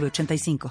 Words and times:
906985. 0.00 0.70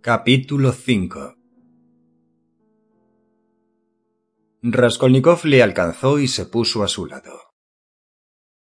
Capítulo 0.00 0.72
5 0.72 1.34
Raskolnikov 4.62 5.44
le 5.44 5.62
alcanzó 5.62 6.20
y 6.20 6.28
se 6.28 6.46
puso 6.46 6.84
a 6.84 6.88
su 6.88 7.06
lado. 7.06 7.52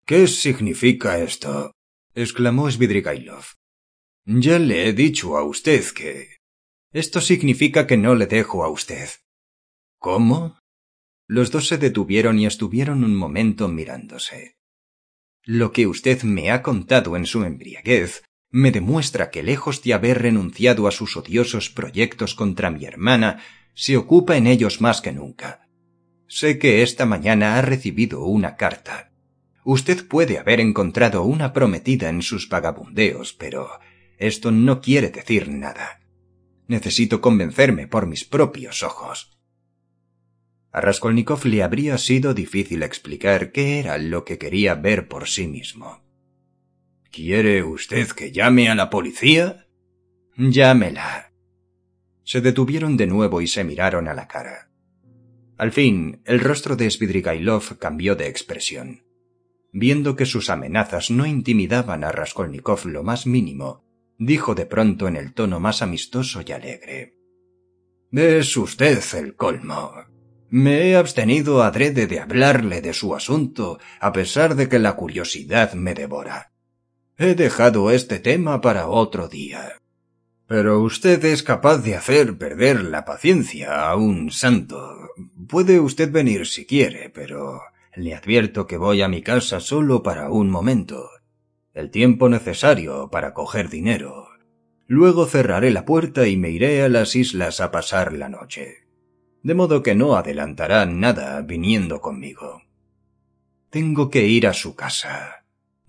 ¿Qué 0.05 0.27
significa 0.27 1.19
esto? 1.19 1.71
exclamó 2.15 2.69
Svidrigailov. 2.69 3.60
Ya 4.25 4.59
le 4.59 4.89
he 4.89 4.93
dicho 4.93 5.37
a 5.37 5.45
usted 5.45 5.85
que... 5.95 6.37
Esto 6.93 7.21
significa 7.21 7.87
que 7.87 7.97
no 7.97 8.15
le 8.15 8.27
dejo 8.27 8.65
a 8.65 8.69
usted. 8.69 9.09
¿Cómo? 9.99 10.59
Los 11.27 11.51
dos 11.51 11.69
se 11.69 11.79
detuvieron 11.79 12.39
y 12.39 12.47
estuvieron 12.47 13.05
un 13.05 13.15
momento 13.15 13.69
mirándose. 13.69 14.57
Lo 15.45 15.73
que 15.73 15.87
usted 15.87 16.23
me 16.23 16.51
ha 16.51 16.63
contado 16.63 17.17
en 17.17 17.27
su 17.27 17.45
embriaguez 17.45 18.25
me 18.51 18.73
demuestra 18.73 19.31
que 19.31 19.43
lejos 19.43 19.83
de 19.83 19.95
haber 19.95 20.23
renunciado 20.23 20.89
a 20.89 20.91
sus 20.91 21.17
odiosos 21.17 21.71
proyectos 21.71 22.35
contra 22.35 22.71
mi 22.71 22.85
hermana, 22.85 23.43
se 23.75 23.97
ocupa 23.97 24.37
en 24.37 24.47
ellos 24.47 24.81
más 24.81 25.01
que 25.01 25.13
nunca. 25.13 25.69
Sé 26.27 26.59
que 26.59 26.83
esta 26.83 27.07
mañana 27.07 27.57
ha 27.57 27.63
recibido 27.63 28.25
una 28.25 28.57
carta. 28.57 29.13
Usted 29.65 30.07
puede 30.07 30.39
haber 30.39 30.61
encontrado 30.61 31.23
una 31.23 31.53
prometida 31.53 32.09
en 32.09 32.23
sus 32.23 32.49
vagabundeos, 32.49 33.33
pero 33.35 33.69
esto 34.21 34.53
no 34.53 34.81
quiere 34.81 35.09
decir 35.09 35.49
nada. 35.49 36.01
Necesito 36.69 37.21
convencerme 37.21 37.89
por 37.89 38.07
mis 38.07 38.25
propios 38.25 38.83
ojos. 38.83 39.37
A 40.73 40.81
Raskolnikov 40.81 41.45
le 41.47 41.65
habría 41.65 41.99
sido 41.99 42.33
difícil 42.33 42.85
explicar 42.85 43.51
qué 43.51 43.81
era 43.81 43.99
lo 43.99 44.25
que 44.25 44.39
quería 44.39 44.77
ver 44.77 45.09
por 45.09 45.27
sí 45.27 45.49
mismo. 45.49 46.05
¿Quiere 47.11 47.65
usted 47.65 48.09
que 48.11 48.31
llame 48.31 48.69
a 48.69 48.77
la 48.77 48.89
policía? 48.89 49.67
Llámela. 50.37 51.33
Se 52.23 52.41
detuvieron 52.41 52.97
de 52.97 53.09
nuevo 53.09 53.41
y 53.41 53.49
se 53.49 53.65
miraron 53.65 54.07
a 54.07 54.15
la 54.15 54.29
cara. 54.29 54.71
Al 55.57 55.73
fin, 55.73 56.23
el 56.25 56.41
rostro 56.41 56.77
de 56.77 56.89
Svidrigailov 56.89 57.79
cambió 57.79 58.15
de 58.15 58.29
expresión. 58.29 59.05
Viendo 59.73 60.15
que 60.15 60.27
sus 60.27 60.51
amenazas 60.51 61.11
no 61.11 61.27
intimidaban 61.27 62.05
a 62.05 62.13
Raskolnikov 62.13 62.87
lo 62.87 63.03
más 63.03 63.27
mínimo, 63.27 63.90
dijo 64.21 64.55
de 64.55 64.67
pronto 64.67 65.09
en 65.09 65.17
el 65.17 65.33
tono 65.33 65.59
más 65.59 65.81
amistoso 65.81 66.43
y 66.47 66.53
alegre. 66.53 67.17
Es 68.13 68.57
usted 68.57 69.03
el 69.15 69.35
colmo. 69.35 69.95
Me 70.51 70.89
he 70.89 70.97
abstenido 70.97 71.63
adrede 71.63 72.07
de 72.07 72.21
hablarle 72.21 72.83
de 72.83 72.93
su 72.93 73.15
asunto, 73.15 73.79
a 73.99 74.13
pesar 74.13 74.57
de 74.57 74.69
que 74.69 74.79
la 74.79 74.95
curiosidad 74.95 75.73
me 75.73 75.95
devora. 75.95 76.53
He 77.17 77.35
dejado 77.35 77.91
este 77.91 78.19
tema 78.19 78.61
para 78.61 78.89
otro 78.89 79.27
día. 79.27 79.81
Pero 80.47 80.81
usted 80.81 81.25
es 81.25 81.43
capaz 81.43 81.79
de 81.79 81.95
hacer 81.95 82.37
perder 82.37 82.83
la 82.83 83.05
paciencia 83.05 83.89
a 83.89 83.97
un 83.97 84.31
santo. 84.33 85.09
Puede 85.49 85.81
usted 85.81 86.11
venir 86.11 86.47
si 86.47 86.67
quiere, 86.67 87.09
pero 87.09 87.63
le 87.95 88.15
advierto 88.15 88.67
que 88.67 88.77
voy 88.77 89.01
a 89.01 89.09
mi 89.09 89.23
casa 89.23 89.61
solo 89.61 90.03
para 90.03 90.31
un 90.31 90.51
momento. 90.51 91.09
El 91.73 91.91
tiempo 91.91 92.29
necesario 92.29 93.11
para 93.11 93.35
coger 93.35 93.69
dinero. 93.69 94.29
Luego 94.87 95.27
cerraré 95.27 95.71
la 95.71 95.85
puerta 95.85 96.27
y 96.27 96.37
me 96.37 96.51
iré 96.51 96.83
a 96.83 96.89
las 96.89 97.15
islas 97.15 97.61
a 97.61 97.71
pasar 97.71 98.13
la 98.13 98.29
noche. 98.29 98.87
De 99.43 99.55
modo 99.55 99.83
que 99.83 99.95
no 99.95 100.17
adelantará 100.17 100.85
nada 100.87 101.41
viniendo 101.43 102.01
conmigo. 102.01 102.63
Tengo 103.71 104.11
que 104.11 104.27
ir 104.27 104.47
a 104.47 104.53
su 104.53 104.75
casa 104.75 105.41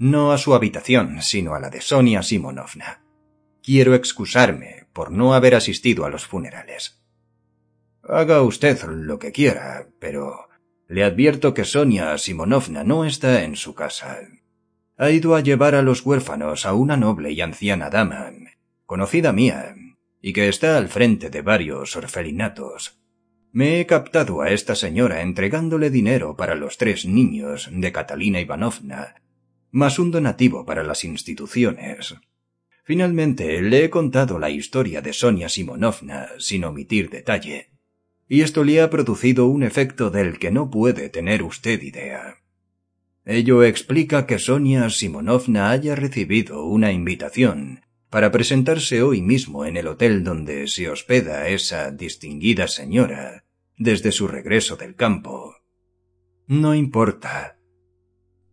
no 0.01 0.31
a 0.31 0.39
su 0.39 0.55
habitación, 0.55 1.21
sino 1.21 1.53
a 1.53 1.59
la 1.59 1.69
de 1.69 1.79
Sonia 1.79 2.23
Simonovna. 2.23 3.03
Quiero 3.61 3.93
excusarme 3.93 4.87
por 4.93 5.11
no 5.11 5.35
haber 5.35 5.53
asistido 5.53 6.05
a 6.05 6.09
los 6.09 6.25
funerales. 6.25 7.03
Haga 8.01 8.41
usted 8.41 8.81
lo 8.83 9.19
que 9.19 9.31
quiera, 9.31 9.89
pero 9.99 10.49
le 10.87 11.03
advierto 11.03 11.53
que 11.53 11.65
Sonia 11.65 12.17
Simonovna 12.17 12.83
no 12.83 13.05
está 13.05 13.43
en 13.43 13.55
su 13.55 13.75
casa. 13.75 14.21
Ha 15.01 15.09
ido 15.09 15.33
a 15.33 15.39
llevar 15.39 15.73
a 15.73 15.81
los 15.81 16.05
huérfanos 16.05 16.67
a 16.67 16.73
una 16.73 16.95
noble 16.95 17.31
y 17.31 17.41
anciana 17.41 17.89
dama, 17.89 18.31
conocida 18.85 19.33
mía, 19.33 19.75
y 20.21 20.31
que 20.31 20.47
está 20.47 20.77
al 20.77 20.89
frente 20.89 21.31
de 21.31 21.41
varios 21.41 21.95
orfelinatos. 21.95 23.01
Me 23.51 23.79
he 23.79 23.87
captado 23.87 24.41
a 24.41 24.51
esta 24.51 24.75
señora 24.75 25.23
entregándole 25.23 25.89
dinero 25.89 26.37
para 26.37 26.53
los 26.53 26.77
tres 26.77 27.07
niños 27.07 27.67
de 27.71 27.91
Catalina 27.91 28.41
Ivanovna 28.41 29.15
más 29.71 29.97
un 29.97 30.11
donativo 30.11 30.67
para 30.67 30.83
las 30.83 31.03
instituciones. 31.03 32.13
Finalmente 32.83 33.59
le 33.63 33.85
he 33.85 33.89
contado 33.89 34.37
la 34.37 34.51
historia 34.51 35.01
de 35.01 35.13
Sonia 35.13 35.49
Simonovna 35.49 36.27
sin 36.37 36.63
omitir 36.63 37.09
detalle, 37.09 37.71
y 38.27 38.41
esto 38.41 38.63
le 38.63 38.81
ha 38.81 38.91
producido 38.91 39.47
un 39.47 39.63
efecto 39.63 40.11
del 40.11 40.37
que 40.37 40.51
no 40.51 40.69
puede 40.69 41.09
tener 41.09 41.41
usted 41.41 41.81
idea. 41.81 42.40
Ello 43.25 43.63
explica 43.63 44.25
que 44.25 44.39
Sonia 44.39 44.89
Simonovna 44.89 45.69
haya 45.69 45.95
recibido 45.95 46.65
una 46.65 46.91
invitación 46.91 47.81
para 48.09 48.31
presentarse 48.31 49.03
hoy 49.03 49.21
mismo 49.21 49.65
en 49.65 49.77
el 49.77 49.87
hotel 49.87 50.23
donde 50.23 50.67
se 50.67 50.89
hospeda 50.89 51.47
esa 51.47 51.91
distinguida 51.91 52.67
señora 52.67 53.45
desde 53.77 54.11
su 54.11 54.27
regreso 54.27 54.75
del 54.75 54.95
campo. 54.95 55.55
No 56.47 56.75
importa, 56.75 57.57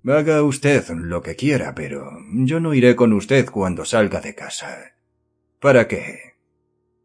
Haga 0.07 0.43
usted 0.43 0.89
lo 0.91 1.23
que 1.23 1.35
quiera, 1.35 1.75
pero 1.75 2.13
yo 2.33 2.61
no 2.61 2.73
iré 2.73 2.95
con 2.95 3.13
usted 3.13 3.47
cuando 3.47 3.85
salga 3.85 4.21
de 4.21 4.35
casa. 4.35 4.95
¿Para 5.61 5.89
qué? 5.89 6.37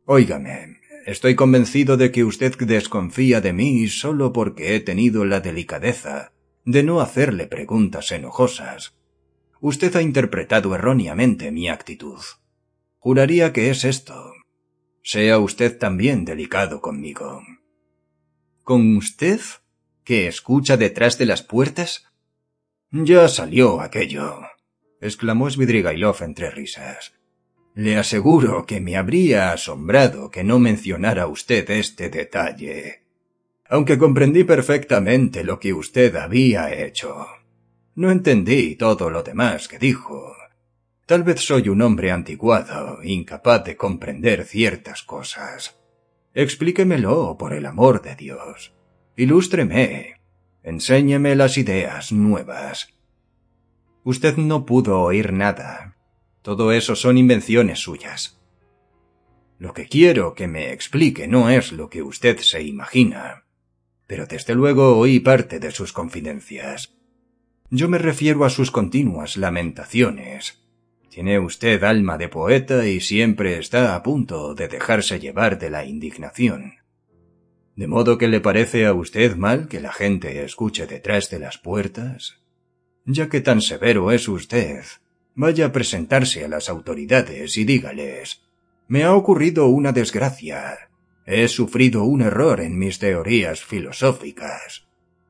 Óigame, 0.06 0.78
estoy 1.06 1.36
convencido 1.36 1.98
de 1.98 2.12
que 2.12 2.24
usted 2.24 2.56
desconfía 2.56 3.42
de 3.42 3.52
mí 3.52 3.88
solo 3.88 4.32
porque 4.32 4.76
he 4.76 4.80
tenido 4.80 5.26
la 5.26 5.40
delicadeza 5.40 6.33
de 6.66 6.84
no 6.84 7.02
hacerle 7.02 7.48
preguntas 7.48 8.12
enojosas. 8.12 8.96
Usted 9.60 9.96
ha 9.96 10.02
interpretado 10.02 10.76
erróneamente 10.76 11.52
mi 11.52 11.70
actitud. 11.70 12.20
Juraría 13.00 13.54
que 13.54 13.70
es 13.70 13.84
esto. 13.84 14.34
Sea 15.02 15.40
usted 15.40 15.78
también 15.78 16.26
delicado 16.26 16.82
conmigo. 16.82 17.44
¿Con 18.64 18.96
usted? 18.96 19.42
¿Que 20.04 20.28
escucha 20.28 20.78
detrás 20.78 21.18
de 21.18 21.26
las 21.26 21.44
puertas? 21.44 22.14
Ya 22.92 23.28
salió 23.28 23.82
aquello, 23.82 24.42
exclamó 25.02 25.50
Svidrigailov 25.50 26.24
entre 26.24 26.52
risas. 26.52 27.14
Le 27.76 27.98
aseguro 27.98 28.66
que 28.66 28.80
me 28.80 28.96
habría 28.96 29.52
asombrado 29.52 30.30
que 30.30 30.44
no 30.44 30.60
mencionara 30.60 31.28
usted 31.28 31.70
este 31.72 32.10
detalle. 32.10 33.03
Aunque 33.70 33.98
comprendí 33.98 34.44
perfectamente 34.44 35.44
lo 35.44 35.60
que 35.60 35.74
usted 35.74 36.16
había 36.16 36.74
hecho. 36.74 37.28
No 37.96 38.12
entendí 38.12 38.76
todo 38.76 39.10
lo 39.10 39.24
demás 39.24 39.68
que 39.68 39.80
dijo. 39.80 40.36
Tal 41.06 41.24
vez 41.24 41.42
soy 41.42 41.70
un 41.70 41.82
hombre 41.82 42.12
antiguado, 42.12 43.04
incapaz 43.04 43.64
de 43.66 43.76
comprender 43.76 44.46
ciertas 44.46 45.04
cosas. 45.04 45.80
Explíquemelo, 46.34 47.38
por 47.38 47.54
el 47.54 47.66
amor 47.66 48.02
de 48.02 48.16
Dios. 48.16 48.74
Ilústreme. 49.16 50.22
Enséñeme 50.64 51.36
las 51.36 51.58
ideas 51.58 52.12
nuevas. 52.12 52.88
Usted 54.04 54.38
no 54.38 54.66
pudo 54.66 55.02
oír 55.02 55.34
nada. 55.34 55.98
Todo 56.42 56.72
eso 56.72 56.96
son 56.96 57.18
invenciones 57.18 57.80
suyas. 57.80 58.40
Lo 59.60 59.74
que 59.74 59.88
quiero 59.88 60.34
que 60.34 60.48
me 60.48 60.74
explique 60.74 61.28
no 61.28 61.50
es 61.50 61.72
lo 61.72 61.90
que 61.90 62.02
usted 62.02 62.40
se 62.40 62.64
imagina, 62.64 63.43
pero 64.08 64.26
desde 64.26 64.56
luego 64.56 64.98
oí 64.98 65.20
parte 65.20 65.60
de 65.60 65.72
sus 65.72 65.94
confidencias. 65.94 66.94
Yo 67.70 67.90
me 67.90 67.98
refiero 67.98 68.46
a 68.46 68.50
sus 68.50 68.72
continuas 68.72 69.38
lamentaciones. 69.38 70.64
Tiene 71.10 71.40
usted 71.40 71.84
alma 71.84 72.18
de 72.18 72.30
poeta 72.30 72.88
y 72.88 73.00
siempre 73.00 73.58
está 73.58 73.96
a 73.96 74.04
punto 74.04 74.56
de 74.56 74.68
dejarse 74.68 75.20
llevar 75.20 75.60
de 75.60 75.70
la 75.70 75.86
indignación. 75.86 76.76
¿De 77.76 77.88
modo 77.88 78.18
que 78.18 78.28
le 78.28 78.40
parece 78.40 78.86
a 78.86 78.94
usted 78.94 79.36
mal 79.36 79.68
que 79.68 79.80
la 79.80 79.92
gente 79.92 80.44
escuche 80.44 80.86
detrás 80.86 81.30
de 81.30 81.40
las 81.40 81.58
puertas? 81.58 82.40
Ya 83.06 83.30
que 83.30 83.42
tan 83.42 83.62
severo 83.62 84.12
es 84.12 84.28
usted, 84.28 84.84
vaya 85.34 85.68
a 85.68 85.72
presentarse 85.72 86.46
a 86.46 86.48
las 86.48 86.70
autoridades 86.70 87.58
y 87.58 87.64
dígales 87.64 88.44
me 88.88 89.04
ha 89.04 89.16
ocurrido 89.16 89.68
una 89.68 89.92
desgracia. 89.92 90.90
He 91.26 91.48
sufrido 91.48 92.04
un 92.04 92.22
error 92.22 92.60
en 92.62 92.78
mis 92.78 93.00
teorías 93.00 93.64
filosóficas. 93.64 94.86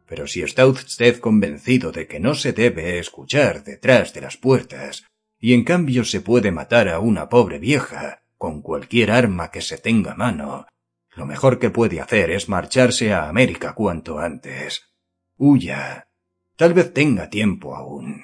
Pero 0.07 0.28
si 0.28 0.42
está 0.42 0.66
usted 0.68 1.19
convencido 1.19 1.92
de 1.92 2.07
que 2.07 2.19
no 2.19 2.36
se 2.36 2.54
debe 2.54 3.00
escuchar 3.00 3.63
detrás 3.63 4.13
de 4.13 4.22
las 4.22 4.38
puertas, 4.38 5.06
y 5.40 5.54
en 5.54 5.63
cambio 5.63 6.06
se 6.06 6.22
puede 6.22 6.51
matar 6.51 6.90
a 6.90 7.00
una 7.00 7.30
pobre 7.30 7.60
vieja 7.60 8.24
con 8.38 8.62
cualquier 8.62 9.12
arma 9.12 9.51
que 9.51 9.62
se 9.62 9.78
tenga 9.78 10.13
a 10.13 10.16
mano, 10.16 10.68
lo 11.16 11.25
mejor 11.25 11.60
que 11.60 11.69
puede 11.69 12.01
hacer 12.01 12.31
es 12.31 12.50
marcharse 12.50 13.13
a 13.13 13.30
América 13.30 13.74
cuanto 13.74 14.19
antes. 14.19 14.90
Huya. 15.38 16.07
Tal 16.56 16.74
vez 16.74 16.94
tenga 16.94 17.30
tiempo 17.30 17.75
aún. 17.75 18.24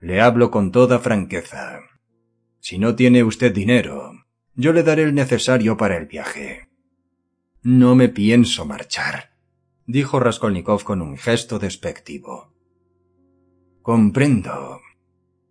Le 0.00 0.20
hablo 0.20 0.50
con 0.50 0.72
toda 0.72 0.98
franqueza. 0.98 1.80
Si 2.60 2.78
no 2.78 2.96
tiene 2.96 3.22
usted 3.22 3.52
dinero, 3.54 4.12
yo 4.54 4.72
le 4.72 4.82
daré 4.82 5.02
el 5.02 5.14
necesario 5.14 5.76
para 5.76 5.96
el 5.96 6.06
viaje. 6.06 6.65
No 7.68 7.96
me 7.96 8.08
pienso 8.08 8.64
marchar, 8.64 9.30
dijo 9.86 10.20
Raskolnikov 10.20 10.84
con 10.84 11.02
un 11.02 11.16
gesto 11.16 11.58
despectivo. 11.58 12.54
Comprendo. 13.82 14.82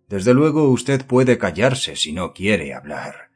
Desde 0.08 0.32
luego 0.32 0.70
usted 0.70 1.04
puede 1.04 1.36
callarse 1.36 1.94
si 1.94 2.14
no 2.14 2.32
quiere 2.32 2.72
hablar. 2.72 3.32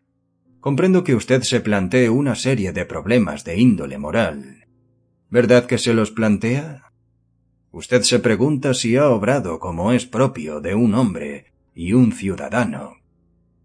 Comprendo 0.61 1.05
que 1.05 1.15
usted 1.15 1.43
se 1.43 1.61
plantee 1.61 2.09
una 2.09 2.35
serie 2.35 2.73
de 2.73 2.87
problemas 2.87 3.45
de 3.45 3.59
índole 3.59 3.99
moral. 3.99 4.67
¿Verdad 5.29 5.67
que 5.67 5.77
se 5.77 5.93
los 5.93 6.11
plantea? 6.11 6.91
Usted 7.73 8.01
se 8.01 8.19
pregunta 8.19 8.73
si 8.73 8.97
ha 8.97 9.11
obrado 9.11 9.59
como 9.59 9.93
es 9.93 10.07
propio 10.07 10.63
de 10.63 10.75
un 10.75 10.95
hombre 10.95 11.53
y 11.75 11.93
un 11.93 12.13
ciudadano. 12.13 12.95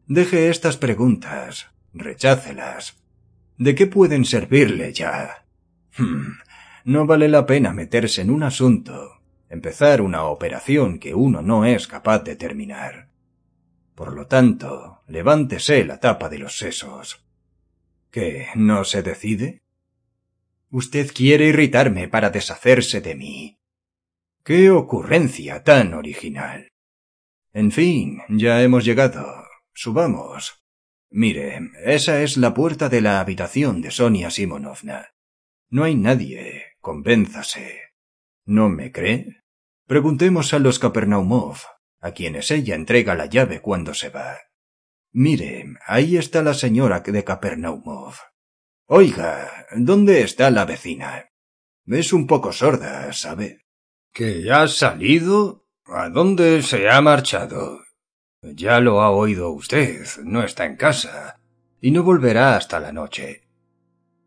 Deje 0.08 0.50
estas 0.50 0.76
preguntas, 0.76 1.68
rechácelas. 1.94 3.05
¿De 3.58 3.74
qué 3.74 3.88
pueden 3.88 4.26
servirle 4.26 4.92
ya? 4.92 5.46
Hmm, 5.98 6.34
no 6.84 7.06
vale 7.06 7.30
la 7.30 7.46
pena 7.46 7.72
meterse 7.72 8.22
en 8.22 8.30
un 8.30 8.44
asunto, 8.44 9.22
empezar 9.50 10.02
una 10.02 10.26
operación 10.26 11.00
que 11.00 11.16
uno 11.16 11.42
no 11.42 11.66
es 11.66 11.88
capaz 11.88 12.20
de 12.20 12.36
terminar. 12.36 13.10
Por 13.96 14.14
lo 14.14 14.28
tanto, 14.28 15.02
levántese 15.08 15.86
la 15.86 16.02
tapa 16.02 16.28
de 16.28 16.40
los 16.40 16.58
sesos. 16.58 17.26
¿Qué? 18.12 18.48
¿No 18.56 18.84
se 18.84 19.04
decide? 19.04 19.62
Usted 20.70 21.12
quiere 21.14 21.48
irritarme 21.48 22.10
para 22.10 22.30
deshacerse 22.30 23.00
de 23.00 23.16
mí. 23.16 23.60
¡Qué 24.44 24.70
ocurrencia 24.70 25.64
tan 25.64 25.94
original! 25.94 26.74
En 27.54 27.72
fin, 27.72 28.22
ya 28.28 28.62
hemos 28.62 28.84
llegado. 28.84 29.26
Subamos. 29.74 30.65
Mire, 31.10 31.72
esa 31.84 32.22
es 32.22 32.38
la 32.38 32.54
puerta 32.54 32.90
de 32.90 33.02
la 33.02 33.20
habitación 33.20 33.82
de 33.82 33.92
Sonia 33.92 34.30
Simonovna. 34.30 35.14
No 35.70 35.84
hay 35.84 35.96
nadie. 35.96 36.64
Convénzase. 36.80 37.82
¿No 38.46 38.70
me 38.70 38.92
cree? 38.92 39.44
Preguntemos 39.88 40.54
a 40.54 40.60
los 40.60 40.80
Kapernaumov 40.80 41.58
a 42.06 42.12
quienes 42.12 42.52
ella 42.52 42.76
entrega 42.76 43.16
la 43.16 43.26
llave 43.26 43.62
cuando 43.62 43.96
se 43.96 44.10
va. 44.10 44.38
Mire, 45.12 45.74
ahí 45.88 46.18
está 46.18 46.44
la 46.44 46.54
señora 46.54 47.00
de 47.00 47.24
Capernaumov. 47.24 48.14
Oiga, 48.86 49.66
¿dónde 49.76 50.22
está 50.22 50.52
la 50.52 50.66
vecina? 50.66 51.32
Es 51.88 52.14
un 52.14 52.28
poco 52.28 52.52
sorda, 52.52 53.12
¿sabe? 53.14 53.66
¿Que 54.14 54.52
ha 54.52 54.68
salido? 54.68 55.68
¿A 55.86 56.10
dónde 56.10 56.62
se 56.62 56.88
ha 56.88 57.02
marchado? 57.02 57.80
Ya 58.54 58.80
lo 58.80 59.02
ha 59.02 59.10
oído 59.10 59.52
usted, 59.52 60.06
no 60.24 60.44
está 60.44 60.66
en 60.66 60.76
casa, 60.76 61.40
y 61.82 61.92
no 61.92 62.04
volverá 62.04 62.56
hasta 62.56 62.80
la 62.80 62.92
noche. 62.92 63.44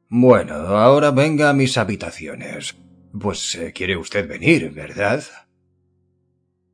Bueno, 0.08 0.54
ahora 0.54 1.10
venga 1.10 1.50
a 1.50 1.54
mis 1.54 1.76
habitaciones. 1.76 2.76
Pues 3.18 3.54
eh, 3.54 3.72
quiere 3.72 3.96
usted 3.96 4.28
venir, 4.28 4.70
¿verdad? 4.72 5.22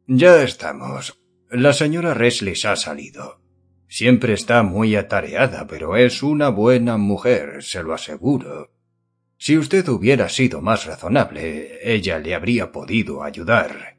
Ya 0.06 0.42
estamos. 0.42 1.18
La 1.50 1.72
señora 1.72 2.14
Reslis 2.14 2.64
ha 2.64 2.76
salido. 2.76 3.40
Siempre 3.88 4.32
está 4.32 4.62
muy 4.62 4.96
atareada, 4.96 5.66
pero 5.66 5.96
es 5.96 6.22
una 6.22 6.48
buena 6.48 6.96
mujer, 6.96 7.62
se 7.62 7.82
lo 7.82 7.94
aseguro. 7.94 8.72
Si 9.38 9.58
usted 9.58 9.86
hubiera 9.88 10.28
sido 10.28 10.60
más 10.60 10.86
razonable, 10.86 11.78
ella 11.82 12.18
le 12.18 12.34
habría 12.34 12.72
podido 12.72 13.22
ayudar. 13.22 13.93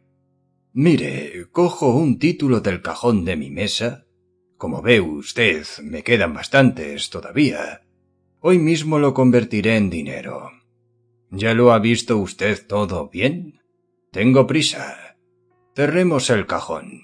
Mire, 0.78 1.48
cojo 1.54 1.96
un 1.96 2.20
título 2.20 2.60
del 2.60 2.82
cajón 2.82 3.24
de 3.24 3.38
mi 3.38 3.50
mesa. 3.50 4.08
Como 4.58 4.82
ve 4.82 5.00
usted, 5.00 5.66
me 5.82 6.04
quedan 6.04 6.34
bastantes 6.34 7.10
todavía. 7.10 7.84
Hoy 8.42 8.60
mismo 8.60 9.00
lo 9.00 9.14
convertiré 9.14 9.78
en 9.78 9.90
dinero. 9.90 10.52
¿Ya 11.32 11.54
lo 11.54 11.72
ha 11.72 11.80
visto 11.80 12.18
usted 12.18 12.68
todo 12.68 13.08
bien? 13.08 13.62
Tengo 14.12 14.48
prisa. 14.48 15.16
Cerremos 15.78 16.30
el 16.30 16.46
cajón. 16.46 17.04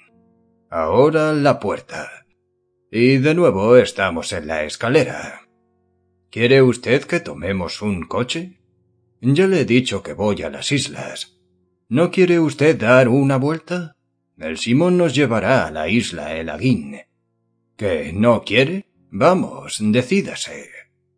Ahora 0.69 1.31
la 1.31 1.62
puerta. 1.62 2.25
Y 2.91 3.19
de 3.19 3.33
nuevo 3.35 3.77
estamos 3.77 4.33
en 4.33 4.47
la 4.47 4.65
escalera. 4.65 5.47
¿Quiere 6.29 6.62
usted 6.62 7.06
que 7.06 7.21
tomemos 7.21 7.81
un 7.81 8.03
coche? 8.03 8.59
Ya 9.21 9.47
le 9.47 9.62
he 9.62 9.65
dicho 9.65 10.03
que 10.03 10.12
voy 10.12 10.41
a 10.41 10.50
las 10.50 10.74
islas. 10.74 11.40
¿No 11.91 12.09
quiere 12.09 12.39
usted 12.39 12.79
dar 12.79 13.09
una 13.09 13.35
vuelta? 13.35 13.97
El 14.38 14.57
Simón 14.57 14.95
nos 14.95 15.13
llevará 15.13 15.67
a 15.67 15.71
la 15.71 15.89
isla 15.89 16.33
El 16.38 16.47
Aguín. 16.47 16.95
¿Que 17.75 18.13
no 18.13 18.43
quiere? 18.43 18.85
Vamos, 19.09 19.79
decídase. 19.81 20.69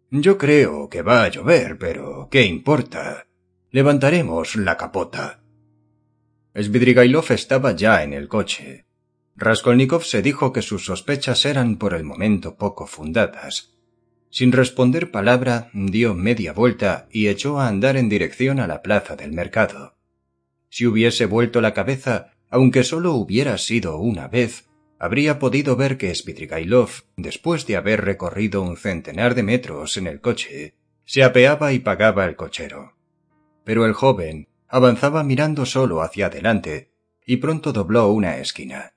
Yo 0.09 0.39
creo 0.39 0.89
que 0.89 1.03
va 1.03 1.25
a 1.25 1.27
llover, 1.27 1.77
pero 1.77 2.27
¿qué 2.31 2.45
importa? 2.45 3.27
Levantaremos 3.69 4.55
la 4.55 4.75
capota. 4.75 5.43
Svidrigailov 6.55 7.31
estaba 7.31 7.73
ya 7.73 8.01
en 8.01 8.13
el 8.13 8.27
coche. 8.27 8.87
Raskolnikov 9.35 10.03
se 10.03 10.23
dijo 10.23 10.51
que 10.51 10.63
sus 10.63 10.85
sospechas 10.85 11.45
eran 11.45 11.77
por 11.77 11.93
el 11.93 12.03
momento 12.03 12.57
poco 12.57 12.87
fundadas. 12.87 13.75
Sin 14.31 14.51
responder 14.51 15.11
palabra, 15.11 15.69
dio 15.75 16.15
media 16.15 16.51
vuelta 16.51 17.07
y 17.11 17.27
echó 17.27 17.59
a 17.59 17.67
andar 17.67 17.95
en 17.95 18.09
dirección 18.09 18.59
a 18.59 18.65
la 18.65 18.81
plaza 18.81 19.15
del 19.15 19.33
mercado. 19.33 19.93
Si 20.73 20.87
hubiese 20.87 21.27
vuelto 21.27 21.61
la 21.61 21.75
cabeza, 21.75 22.31
aunque 22.49 22.83
sólo 22.83 23.13
hubiera 23.13 23.59
sido 23.59 23.99
una 23.99 24.27
vez, 24.27 24.71
habría 24.97 25.37
podido 25.37 25.75
ver 25.75 25.99
que 25.99 26.15
Svidrigailov, 26.15 26.89
después 27.15 27.67
de 27.67 27.77
haber 27.77 28.03
recorrido 28.03 28.63
un 28.63 28.75
centenar 28.75 29.35
de 29.35 29.43
metros 29.43 29.97
en 29.97 30.07
el 30.07 30.19
coche, 30.19 30.73
se 31.05 31.23
apeaba 31.23 31.73
y 31.73 31.79
pagaba 31.79 32.25
el 32.25 32.35
cochero. 32.35 32.95
Pero 33.63 33.85
el 33.85 33.93
joven, 33.93 34.47
avanzaba 34.67 35.23
mirando 35.23 35.67
solo 35.67 36.01
hacia 36.01 36.25
adelante 36.25 36.91
y 37.23 37.37
pronto 37.37 37.71
dobló 37.71 38.07
una 38.07 38.37
esquina. 38.37 38.95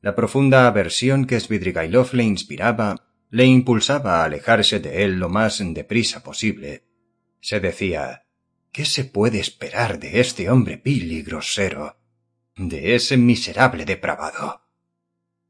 La 0.00 0.16
profunda 0.16 0.66
aversión 0.66 1.24
que 1.24 1.38
Svidrigailov 1.38 2.14
le 2.14 2.24
inspiraba 2.24 2.96
le 3.30 3.44
impulsaba 3.44 4.22
a 4.22 4.24
alejarse 4.24 4.80
de 4.80 5.04
él 5.04 5.20
lo 5.20 5.28
más 5.28 5.62
deprisa 5.72 6.24
posible. 6.24 6.82
Se 7.40 7.60
decía 7.60 8.24
¿Qué 8.72 8.84
se 8.84 9.04
puede 9.04 9.40
esperar 9.40 9.98
de 9.98 10.20
este 10.20 10.48
hombre 10.50 10.80
vil 10.82 11.12
y 11.12 11.22
grosero? 11.22 11.96
de 12.68 12.94
ese 12.94 13.16
miserable 13.16 13.84
depravado? 13.84 14.62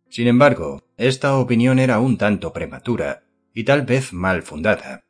Sin 0.09 0.27
embargo, 0.27 0.83
esta 0.97 1.37
opinión 1.37 1.79
era 1.79 1.99
un 1.99 2.17
tanto 2.17 2.53
prematura 2.53 3.25
y 3.53 3.65
tal 3.65 3.83
vez 3.83 4.13
mal 4.13 4.43
fundada. 4.43 5.05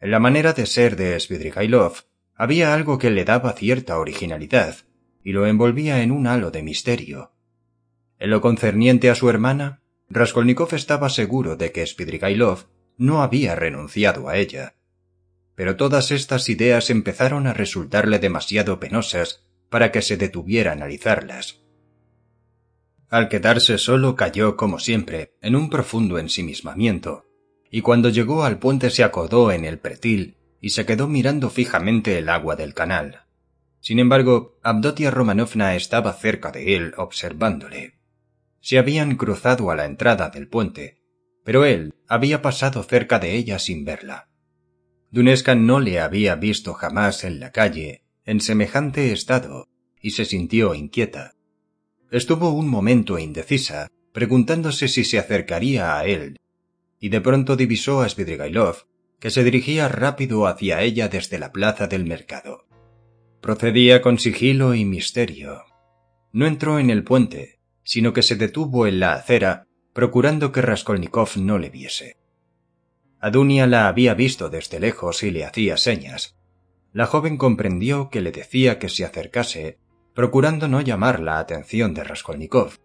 En 0.00 0.10
la 0.10 0.18
manera 0.18 0.52
de 0.52 0.66
ser 0.66 0.96
de 0.96 1.18
Svidrigailov 1.18 2.04
había 2.34 2.74
algo 2.74 2.98
que 2.98 3.10
le 3.10 3.24
daba 3.24 3.52
cierta 3.54 3.98
originalidad 3.98 4.76
y 5.24 5.32
lo 5.32 5.46
envolvía 5.46 6.02
en 6.02 6.12
un 6.12 6.26
halo 6.26 6.50
de 6.50 6.62
misterio. 6.62 7.32
En 8.18 8.30
lo 8.30 8.40
concerniente 8.40 9.10
a 9.10 9.14
su 9.14 9.28
hermana, 9.28 9.82
Raskolnikov 10.08 10.74
estaba 10.74 11.08
seguro 11.08 11.56
de 11.56 11.72
que 11.72 11.86
Spidrigailov 11.86 12.66
no 12.96 13.22
había 13.22 13.54
renunciado 13.54 14.28
a 14.28 14.36
ella. 14.36 14.75
Pero 15.56 15.76
todas 15.76 16.12
estas 16.12 16.48
ideas 16.48 16.90
empezaron 16.90 17.48
a 17.48 17.54
resultarle 17.54 18.20
demasiado 18.20 18.78
penosas 18.78 19.44
para 19.68 19.90
que 19.90 20.02
se 20.02 20.16
detuviera 20.16 20.70
a 20.70 20.74
analizarlas. 20.74 21.62
Al 23.08 23.28
quedarse 23.28 23.78
solo 23.78 24.14
cayó, 24.14 24.56
como 24.56 24.78
siempre, 24.78 25.34
en 25.40 25.56
un 25.56 25.70
profundo 25.70 26.18
ensimismamiento, 26.18 27.24
y 27.70 27.80
cuando 27.80 28.10
llegó 28.10 28.44
al 28.44 28.58
puente 28.58 28.90
se 28.90 29.02
acodó 29.02 29.50
en 29.50 29.64
el 29.64 29.78
pretil 29.78 30.36
y 30.60 30.70
se 30.70 30.86
quedó 30.86 31.08
mirando 31.08 31.50
fijamente 31.50 32.18
el 32.18 32.28
agua 32.28 32.56
del 32.56 32.74
canal. 32.74 33.22
Sin 33.80 33.98
embargo, 33.98 34.58
Abdotia 34.62 35.10
Romanovna 35.10 35.76
estaba 35.76 36.12
cerca 36.12 36.50
de 36.50 36.76
él 36.76 36.94
observándole. 36.96 37.94
se 38.60 38.78
habían 38.78 39.14
cruzado 39.14 39.70
a 39.70 39.76
la 39.76 39.84
entrada 39.84 40.28
del 40.28 40.48
puente, 40.48 41.00
pero 41.44 41.64
él 41.64 41.94
había 42.08 42.42
pasado 42.42 42.82
cerca 42.82 43.20
de 43.20 43.36
ella 43.36 43.60
sin 43.60 43.84
verla. 43.84 44.28
Dunesca 45.10 45.54
no 45.54 45.80
le 45.80 46.00
había 46.00 46.34
visto 46.34 46.74
jamás 46.74 47.24
en 47.24 47.40
la 47.40 47.52
calle 47.52 48.02
en 48.24 48.40
semejante 48.40 49.12
estado 49.12 49.68
y 50.02 50.10
se 50.10 50.24
sintió 50.24 50.74
inquieta. 50.74 51.34
Estuvo 52.10 52.50
un 52.50 52.68
momento 52.68 53.18
indecisa, 53.18 53.88
preguntándose 54.12 54.88
si 54.88 55.04
se 55.04 55.18
acercaría 55.18 55.98
a 55.98 56.06
él, 56.06 56.38
y 57.00 57.08
de 57.08 57.20
pronto 57.20 57.56
divisó 57.56 58.02
a 58.02 58.08
Svidrigailov, 58.08 58.86
que 59.20 59.30
se 59.30 59.44
dirigía 59.44 59.88
rápido 59.88 60.46
hacia 60.46 60.82
ella 60.82 61.08
desde 61.08 61.38
la 61.38 61.52
plaza 61.52 61.86
del 61.86 62.04
mercado. 62.04 62.66
Procedía 63.40 64.02
con 64.02 64.18
sigilo 64.18 64.74
y 64.74 64.84
misterio. 64.84 65.62
No 66.32 66.46
entró 66.46 66.78
en 66.78 66.90
el 66.90 67.04
puente, 67.04 67.60
sino 67.82 68.12
que 68.12 68.22
se 68.22 68.36
detuvo 68.36 68.86
en 68.86 69.00
la 69.00 69.14
acera, 69.14 69.66
procurando 69.92 70.52
que 70.52 70.62
Raskolnikov 70.62 71.36
no 71.36 71.58
le 71.58 71.70
viese. 71.70 72.16
Adunia 73.20 73.66
la 73.66 73.88
había 73.88 74.14
visto 74.14 74.48
desde 74.50 74.80
lejos 74.80 75.22
y 75.22 75.30
le 75.30 75.44
hacía 75.44 75.76
señas. 75.76 76.36
La 76.92 77.06
joven 77.06 77.36
comprendió 77.36 78.10
que 78.10 78.20
le 78.20 78.32
decía 78.32 78.78
que 78.78 78.88
se 78.88 79.04
acercase, 79.04 79.78
procurando 80.14 80.68
no 80.68 80.80
llamar 80.80 81.20
la 81.20 81.38
atención 81.38 81.94
de 81.94 82.04
Raskolnikov. 82.04 82.78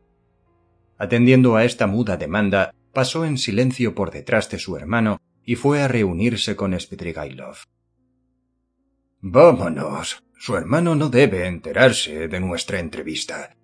Atendiendo 0.98 1.56
a 1.56 1.66
esta 1.66 1.88
muda 1.88 2.18
demanda, 2.18 2.74
pasó 2.94 3.26
en 3.26 3.38
silencio 3.38 3.96
por 3.96 4.12
detrás 4.12 4.50
de 4.50 4.60
su 4.60 4.76
hermano 4.76 5.22
y 5.44 5.56
fue 5.56 5.82
a 5.82 5.88
reunirse 5.88 6.56
con 6.56 6.78
Spitrigailov. 6.80 7.58
Vámonos. 9.22 10.24
Su 10.38 10.58
hermano 10.58 10.96
no 10.96 11.10
debe 11.10 11.46
enterarse 11.46 12.28
de 12.28 12.40
nuestra 12.40 12.80
entrevista. 12.80 13.56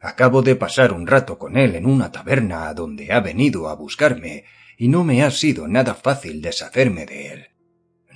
Acabo 0.00 0.42
de 0.42 0.54
pasar 0.54 0.92
un 0.92 1.06
rato 1.06 1.38
con 1.38 1.56
él 1.56 1.74
en 1.74 1.86
una 1.86 2.12
taberna 2.12 2.68
a 2.68 2.74
donde 2.74 3.12
ha 3.12 3.20
venido 3.20 3.68
a 3.68 3.74
buscarme 3.74 4.44
y 4.80 4.88
no 4.88 5.04
me 5.04 5.22
ha 5.22 5.30
sido 5.30 5.68
nada 5.68 5.94
fácil 5.94 6.40
deshacerme 6.40 7.04
de 7.04 7.26
él. 7.26 7.46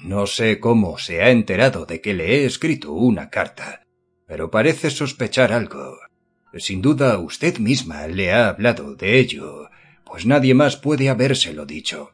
No 0.02 0.26
sé 0.26 0.61
cómo 0.61 0.97
se 0.97 1.21
ha 1.21 1.28
enterado 1.28 1.85
de 1.85 2.00
que 2.00 2.14
le 2.14 2.37
he 2.37 2.47
escrito 2.47 2.92
una 2.92 3.28
carta, 3.28 3.83
pero 4.26 4.50
parece 4.50 4.88
sospechar 4.88 5.52
algo. 5.52 5.99
Sin 6.54 6.80
duda 6.80 7.18
usted 7.18 7.59
misma 7.59 8.06
le 8.06 8.33
ha 8.33 8.49
hablado 8.49 8.97
de 8.97 9.18
ello, 9.18 9.68
pues 10.06 10.25
nadie 10.25 10.54
más 10.54 10.78
puede 10.78 11.11
habérselo 11.11 11.66
dicho. 11.66 12.12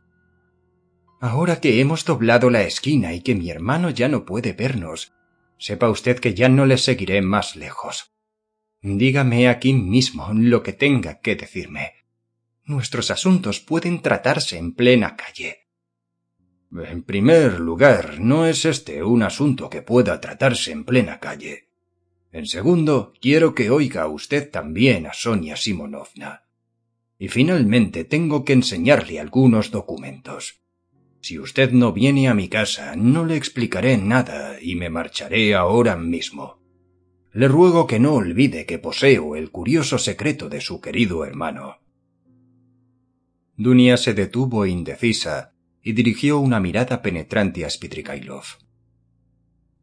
Ahora 1.20 1.60
que 1.60 1.80
hemos 1.80 2.04
doblado 2.04 2.50
la 2.50 2.62
esquina 2.62 3.14
y 3.14 3.20
que 3.20 3.36
mi 3.36 3.50
hermano 3.50 3.90
ya 3.90 4.08
no 4.08 4.24
puede 4.24 4.52
vernos, 4.52 5.12
sepa 5.58 5.88
usted 5.90 6.18
que 6.18 6.34
ya 6.34 6.48
no 6.48 6.66
le 6.66 6.76
seguiré 6.76 7.22
más 7.22 7.54
lejos. 7.54 8.10
Dígame 8.82 9.48
aquí 9.48 9.74
mismo 9.74 10.30
lo 10.32 10.64
que 10.64 10.72
tenga 10.72 11.20
que 11.20 11.36
decirme. 11.36 11.99
Nuestros 12.70 13.10
asuntos 13.10 13.58
pueden 13.58 14.00
tratarse 14.00 14.56
en 14.56 14.74
plena 14.76 15.16
calle. 15.16 15.66
En 16.70 17.02
primer 17.02 17.58
lugar, 17.58 18.20
no 18.20 18.46
es 18.46 18.64
este 18.64 19.02
un 19.02 19.24
asunto 19.24 19.68
que 19.68 19.82
pueda 19.82 20.20
tratarse 20.20 20.70
en 20.70 20.84
plena 20.84 21.18
calle. 21.18 21.66
En 22.30 22.46
segundo, 22.46 23.12
quiero 23.20 23.56
que 23.56 23.70
oiga 23.70 24.06
usted 24.06 24.52
también 24.52 25.08
a 25.08 25.14
Sonia 25.14 25.56
Simonovna. 25.56 26.44
Y 27.18 27.26
finalmente 27.26 28.04
tengo 28.04 28.44
que 28.44 28.52
enseñarle 28.52 29.18
algunos 29.18 29.72
documentos. 29.72 30.60
Si 31.20 31.40
usted 31.40 31.72
no 31.72 31.92
viene 31.92 32.28
a 32.28 32.34
mi 32.34 32.48
casa, 32.48 32.94
no 32.94 33.24
le 33.24 33.34
explicaré 33.34 33.96
nada 33.96 34.58
y 34.62 34.76
me 34.76 34.90
marcharé 34.90 35.56
ahora 35.56 35.96
mismo. 35.96 36.60
Le 37.32 37.48
ruego 37.48 37.88
que 37.88 37.98
no 37.98 38.14
olvide 38.14 38.64
que 38.64 38.78
poseo 38.78 39.34
el 39.34 39.50
curioso 39.50 39.98
secreto 39.98 40.48
de 40.48 40.60
su 40.60 40.80
querido 40.80 41.24
hermano. 41.24 41.79
Dunia 43.60 43.98
se 43.98 44.14
detuvo 44.14 44.64
indecisa 44.64 45.52
y 45.82 45.92
dirigió 45.92 46.38
una 46.38 46.60
mirada 46.60 47.02
penetrante 47.02 47.66
a 47.66 47.68
Spitrikailov. 47.68 48.44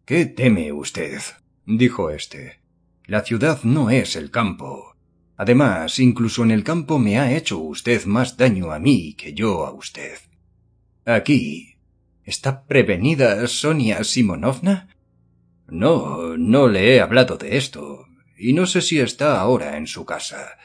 ¿Qué 0.03 0.25
teme 0.25 0.72
usted? 0.72 1.22
dijo 1.67 2.10
éste. 2.10 2.60
La 3.05 3.22
ciudad 3.22 3.60
no 3.62 3.91
es 3.91 4.15
el 4.15 4.31
campo. 4.31 4.96
Además, 5.36 6.00
incluso 6.00 6.41
en 6.41 6.50
el 6.50 6.63
campo 6.63 6.98
me 6.98 7.19
ha 7.19 7.38
hecho 7.38 7.60
usted 7.60 8.03
más 8.05 8.36
daño 8.36 8.72
a 8.72 8.79
mí 8.79 9.13
que 9.13 9.34
yo 9.34 9.67
a 9.67 9.74
usted. 9.74 10.17
Aquí. 11.05 11.75
¿Está 12.24 12.63
prevenida 12.63 13.46
Sonia 13.46 14.03
Simonovna? 14.03 14.89
No, 15.67 16.36
no 16.36 16.67
le 16.67 16.96
he 16.96 17.00
hablado 17.00 17.38
de 17.38 17.57
esto, 17.57 18.07
y 18.39 18.53
no 18.53 18.65
sé 18.65 18.81
si 18.81 19.00
está 19.00 19.39
ahora 19.39 19.77
en 19.77 19.86
su 19.86 20.03
casa. 20.03 20.57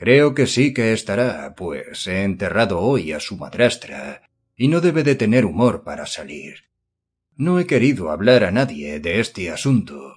Creo 0.00 0.34
que 0.34 0.46
sí 0.46 0.72
que 0.72 0.94
estará, 0.94 1.54
pues 1.54 2.06
he 2.06 2.22
enterrado 2.22 2.80
hoy 2.80 3.12
a 3.12 3.20
su 3.20 3.36
madrastra, 3.36 4.22
y 4.56 4.68
no 4.68 4.80
debe 4.80 5.02
de 5.02 5.14
tener 5.14 5.44
humor 5.44 5.84
para 5.84 6.06
salir. 6.06 6.70
No 7.36 7.60
he 7.60 7.66
querido 7.66 8.10
hablar 8.10 8.44
a 8.44 8.50
nadie 8.50 8.98
de 8.98 9.20
este 9.20 9.50
asunto, 9.50 10.14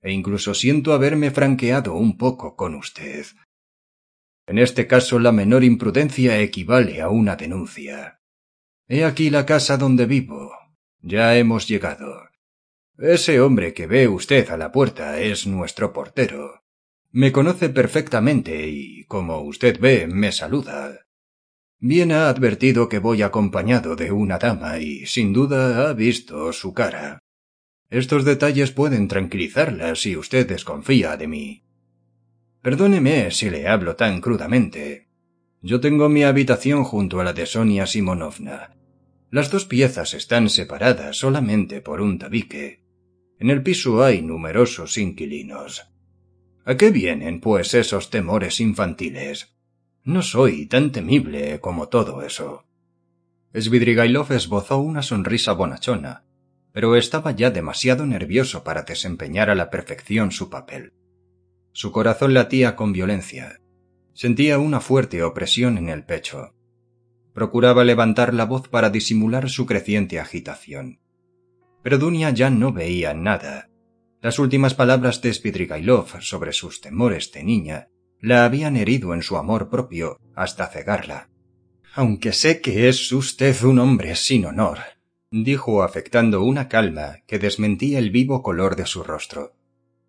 e 0.00 0.10
incluso 0.10 0.54
siento 0.54 0.94
haberme 0.94 1.30
franqueado 1.30 1.92
un 1.96 2.16
poco 2.16 2.56
con 2.56 2.74
usted. 2.76 3.26
En 4.46 4.56
este 4.56 4.86
caso 4.86 5.18
la 5.18 5.32
menor 5.32 5.64
imprudencia 5.64 6.40
equivale 6.40 7.02
a 7.02 7.10
una 7.10 7.36
denuncia. 7.36 8.22
He 8.88 9.04
aquí 9.04 9.28
la 9.28 9.44
casa 9.44 9.76
donde 9.76 10.06
vivo. 10.06 10.50
Ya 11.02 11.36
hemos 11.36 11.68
llegado. 11.68 12.30
Ese 12.96 13.42
hombre 13.42 13.74
que 13.74 13.86
ve 13.86 14.08
usted 14.08 14.48
a 14.48 14.56
la 14.56 14.72
puerta 14.72 15.20
es 15.20 15.46
nuestro 15.46 15.92
portero. 15.92 16.62
Me 17.12 17.32
conoce 17.32 17.68
perfectamente 17.68 18.68
y, 18.68 19.04
como 19.04 19.40
usted 19.40 19.80
ve, 19.80 20.06
me 20.06 20.32
saluda. 20.32 21.06
Bien 21.78 22.12
ha 22.12 22.28
advertido 22.28 22.88
que 22.88 22.98
voy 22.98 23.22
acompañado 23.22 23.96
de 23.96 24.12
una 24.12 24.38
dama 24.38 24.78
y, 24.78 25.06
sin 25.06 25.32
duda, 25.32 25.88
ha 25.88 25.92
visto 25.92 26.52
su 26.52 26.72
cara. 26.72 27.20
Estos 27.90 28.24
detalles 28.24 28.72
pueden 28.72 29.08
tranquilizarla 29.08 29.94
si 29.94 30.16
usted 30.16 30.48
desconfía 30.48 31.16
de 31.16 31.28
mí. 31.28 31.62
Perdóneme 32.62 33.30
si 33.30 33.48
le 33.50 33.68
hablo 33.68 33.94
tan 33.94 34.20
crudamente. 34.20 35.08
Yo 35.62 35.80
tengo 35.80 36.08
mi 36.08 36.24
habitación 36.24 36.82
junto 36.82 37.20
a 37.20 37.24
la 37.24 37.32
de 37.32 37.46
Sonia 37.46 37.86
Simonovna. 37.86 38.76
Las 39.30 39.50
dos 39.50 39.66
piezas 39.66 40.14
están 40.14 40.48
separadas 40.48 41.16
solamente 41.18 41.80
por 41.80 42.00
un 42.00 42.18
tabique. 42.18 42.82
En 43.38 43.50
el 43.50 43.62
piso 43.62 44.02
hay 44.02 44.22
numerosos 44.22 44.98
inquilinos. 44.98 45.88
¿A 46.68 46.76
qué 46.76 46.90
vienen, 46.90 47.40
pues, 47.40 47.74
esos 47.74 48.10
temores 48.10 48.58
infantiles? 48.58 49.54
No 50.02 50.20
soy 50.20 50.66
tan 50.66 50.90
temible 50.90 51.60
como 51.60 51.88
todo 51.88 52.22
eso. 52.22 52.64
Svidrigailov 53.54 54.32
esbozó 54.32 54.78
una 54.78 55.02
sonrisa 55.02 55.52
bonachona, 55.52 56.24
pero 56.72 56.96
estaba 56.96 57.30
ya 57.30 57.52
demasiado 57.52 58.04
nervioso 58.04 58.64
para 58.64 58.82
desempeñar 58.82 59.48
a 59.48 59.54
la 59.54 59.70
perfección 59.70 60.32
su 60.32 60.50
papel. 60.50 60.92
Su 61.70 61.92
corazón 61.92 62.34
latía 62.34 62.74
con 62.74 62.92
violencia. 62.92 63.60
Sentía 64.12 64.58
una 64.58 64.80
fuerte 64.80 65.22
opresión 65.22 65.78
en 65.78 65.88
el 65.88 66.04
pecho. 66.04 66.52
Procuraba 67.32 67.84
levantar 67.84 68.34
la 68.34 68.44
voz 68.44 68.66
para 68.66 68.90
disimular 68.90 69.48
su 69.50 69.66
creciente 69.66 70.18
agitación. 70.18 70.98
Pero 71.84 71.98
Dunia 71.98 72.30
ya 72.30 72.50
no 72.50 72.72
veía 72.72 73.14
nada, 73.14 73.70
las 74.26 74.40
últimas 74.40 74.74
palabras 74.74 75.22
de 75.22 75.32
Spidrigailov 75.32 76.20
sobre 76.20 76.52
sus 76.52 76.80
temores 76.80 77.30
de 77.30 77.44
niña 77.44 77.90
la 78.18 78.44
habían 78.44 78.76
herido 78.76 79.14
en 79.14 79.22
su 79.22 79.36
amor 79.36 79.70
propio 79.70 80.18
hasta 80.34 80.66
cegarla. 80.66 81.30
Aunque 81.94 82.32
sé 82.32 82.60
que 82.60 82.88
es 82.88 83.12
usted 83.12 83.62
un 83.62 83.78
hombre 83.78 84.16
sin 84.16 84.46
honor, 84.46 84.78
dijo 85.30 85.84
afectando 85.84 86.42
una 86.42 86.68
calma 86.68 87.18
que 87.28 87.38
desmentía 87.38 88.00
el 88.00 88.10
vivo 88.10 88.42
color 88.42 88.74
de 88.74 88.86
su 88.86 89.04
rostro. 89.04 89.54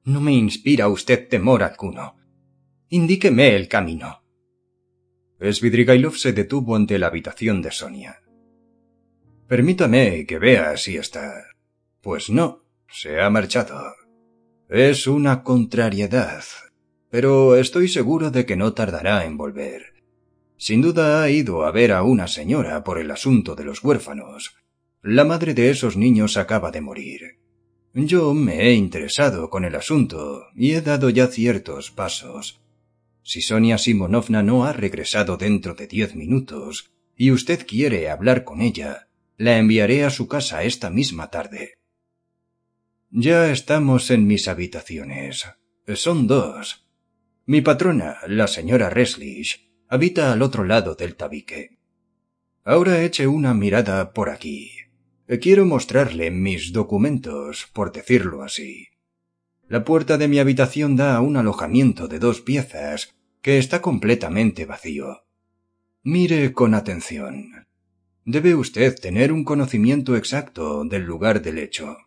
No 0.03 0.19
me 0.19 0.33
inspira 0.33 0.87
usted 0.87 1.27
temor 1.29 1.61
alguno. 1.61 2.17
Indíqueme 2.89 3.55
el 3.55 3.67
camino. 3.67 4.23
Svidrigailov 5.39 6.15
se 6.15 6.33
detuvo 6.33 6.75
ante 6.75 6.97
la 6.97 7.05
habitación 7.05 7.61
de 7.61 7.69
Sonia. 7.69 8.23
Permítame 9.47 10.25
que 10.25 10.39
vea 10.39 10.75
si 10.75 10.97
está. 10.97 11.51
Pues 12.01 12.31
no, 12.31 12.63
se 12.89 13.21
ha 13.21 13.29
marchado. 13.29 13.96
Es 14.69 15.07
una 15.07 15.43
contrariedad, 15.43 16.43
pero 17.09 17.55
estoy 17.55 17.87
seguro 17.87 18.31
de 18.31 18.45
que 18.45 18.57
no 18.57 18.73
tardará 18.73 19.23
en 19.23 19.37
volver. 19.37 19.93
Sin 20.57 20.81
duda 20.81 21.23
ha 21.23 21.29
ido 21.29 21.65
a 21.65 21.71
ver 21.71 21.93
a 21.93 22.03
una 22.03 22.27
señora 22.27 22.83
por 22.83 22.99
el 22.99 23.09
asunto 23.11 23.55
de 23.55 23.63
los 23.63 23.81
huérfanos. 23.81 24.57
La 25.01 25.23
madre 25.23 25.53
de 25.53 25.69
esos 25.69 25.95
niños 25.95 26.35
acaba 26.35 26.71
de 26.71 26.81
morir. 26.81 27.39
Yo 27.93 28.33
me 28.33 28.67
he 28.67 28.73
interesado 28.73 29.49
con 29.49 29.63
el 29.63 29.73
asunto 29.73 30.47
y 30.53 30.73
he 30.73 30.81
dado 30.81 31.09
ya 31.09 31.27
ciertos 31.27 31.89
pasos. 31.89 32.59
Si 33.23 33.41
Sonia 33.41 33.77
Simonovna 33.77 34.43
no 34.43 34.65
ha 34.65 34.73
regresado 34.73 35.37
dentro 35.37 35.75
de 35.75 35.87
diez 35.87 36.13
minutos 36.13 36.91
y 37.15 37.31
usted 37.31 37.65
quiere 37.65 38.09
hablar 38.09 38.43
con 38.43 38.59
ella, 38.59 39.07
la 39.37 39.57
enviaré 39.59 40.03
a 40.03 40.09
su 40.09 40.27
casa 40.27 40.63
esta 40.63 40.89
misma 40.89 41.29
tarde. 41.29 41.77
Ya 43.09 43.51
estamos 43.51 44.11
en 44.11 44.27
mis 44.27 44.49
habitaciones. 44.49 45.45
Son 45.95 46.27
dos. 46.27 46.85
Mi 47.45 47.61
patrona, 47.61 48.17
la 48.27 48.47
señora 48.47 48.89
Reslich, 48.89 49.71
habita 49.87 50.33
al 50.33 50.41
otro 50.41 50.65
lado 50.65 50.95
del 50.95 51.15
tabique. 51.15 51.79
Ahora 52.65 53.01
eche 53.01 53.25
una 53.25 53.53
mirada 53.53 54.11
por 54.11 54.29
aquí. 54.29 54.71
Quiero 55.41 55.65
mostrarle 55.65 56.31
mis 56.31 56.73
documentos, 56.73 57.69
por 57.71 57.93
decirlo 57.93 58.43
así. 58.43 58.87
La 59.69 59.85
puerta 59.85 60.17
de 60.17 60.27
mi 60.27 60.39
habitación 60.39 60.97
da 60.97 61.15
a 61.15 61.21
un 61.21 61.37
alojamiento 61.37 62.09
de 62.09 62.19
dos 62.19 62.41
piezas 62.41 63.15
que 63.41 63.57
está 63.57 63.81
completamente 63.81 64.65
vacío. 64.65 65.23
Mire 66.03 66.51
con 66.51 66.73
atención. 66.73 67.67
Debe 68.25 68.55
usted 68.55 68.99
tener 68.99 69.31
un 69.31 69.45
conocimiento 69.45 70.17
exacto 70.17 70.83
del 70.83 71.03
lugar 71.03 71.41
del 71.41 71.59
hecho. 71.59 71.97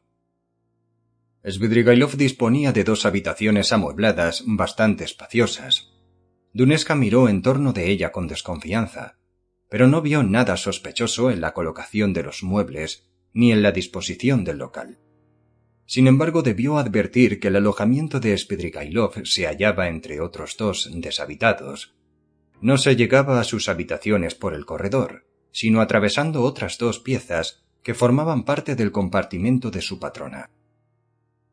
Svidrigailov 1.43 2.17
disponía 2.17 2.73
de 2.73 2.85
dos 2.85 3.07
habitaciones 3.07 3.73
amuebladas 3.73 4.45
bastante 4.47 5.05
espaciosas. 5.05 5.91
Duneska 6.53 6.95
miró 6.95 7.29
en 7.29 7.41
torno 7.41 7.73
de 7.73 7.89
ella 7.91 8.13
con 8.13 8.29
desconfianza, 8.29 9.19
pero 9.71 9.87
no 9.87 10.03
vio 10.03 10.23
nada 10.23 10.59
sospechoso 10.59 11.31
en 11.31 11.41
la 11.41 11.55
colocación 11.55 12.13
de 12.13 12.25
los 12.25 12.43
muebles 12.43 13.09
ni 13.33 13.53
en 13.53 13.63
la 13.63 13.73
disposición 13.73 14.45
del 14.45 14.59
local. 14.59 14.99
Sin 15.87 16.07
embargo, 16.09 16.43
debió 16.43 16.77
advertir 16.77 17.41
que 17.41 17.49
el 17.49 17.57
alojamiento 17.57 18.21
de 18.21 18.37
Spidrigailov 18.37 19.25
se 19.25 19.47
hallaba 19.47 19.89
entre 19.89 20.21
otros 20.21 20.57
dos 20.59 20.91
deshabitados. 20.93 21.95
No 22.61 22.77
se 22.77 22.97
llegaba 22.97 23.41
a 23.41 23.45
sus 23.45 23.69
habitaciones 23.69 24.35
por 24.35 24.53
el 24.53 24.67
corredor, 24.67 25.27
sino 25.53 25.81
atravesando 25.81 26.43
otras 26.43 26.77
dos 26.77 27.01
piezas 27.01 27.65
que 27.83 27.95
formaban 27.95 28.45
parte 28.45 28.77
del 28.77 28.93
compartimento 28.93 29.71
de 29.71 29.81
su 29.81 29.99
patrona. 29.99 30.51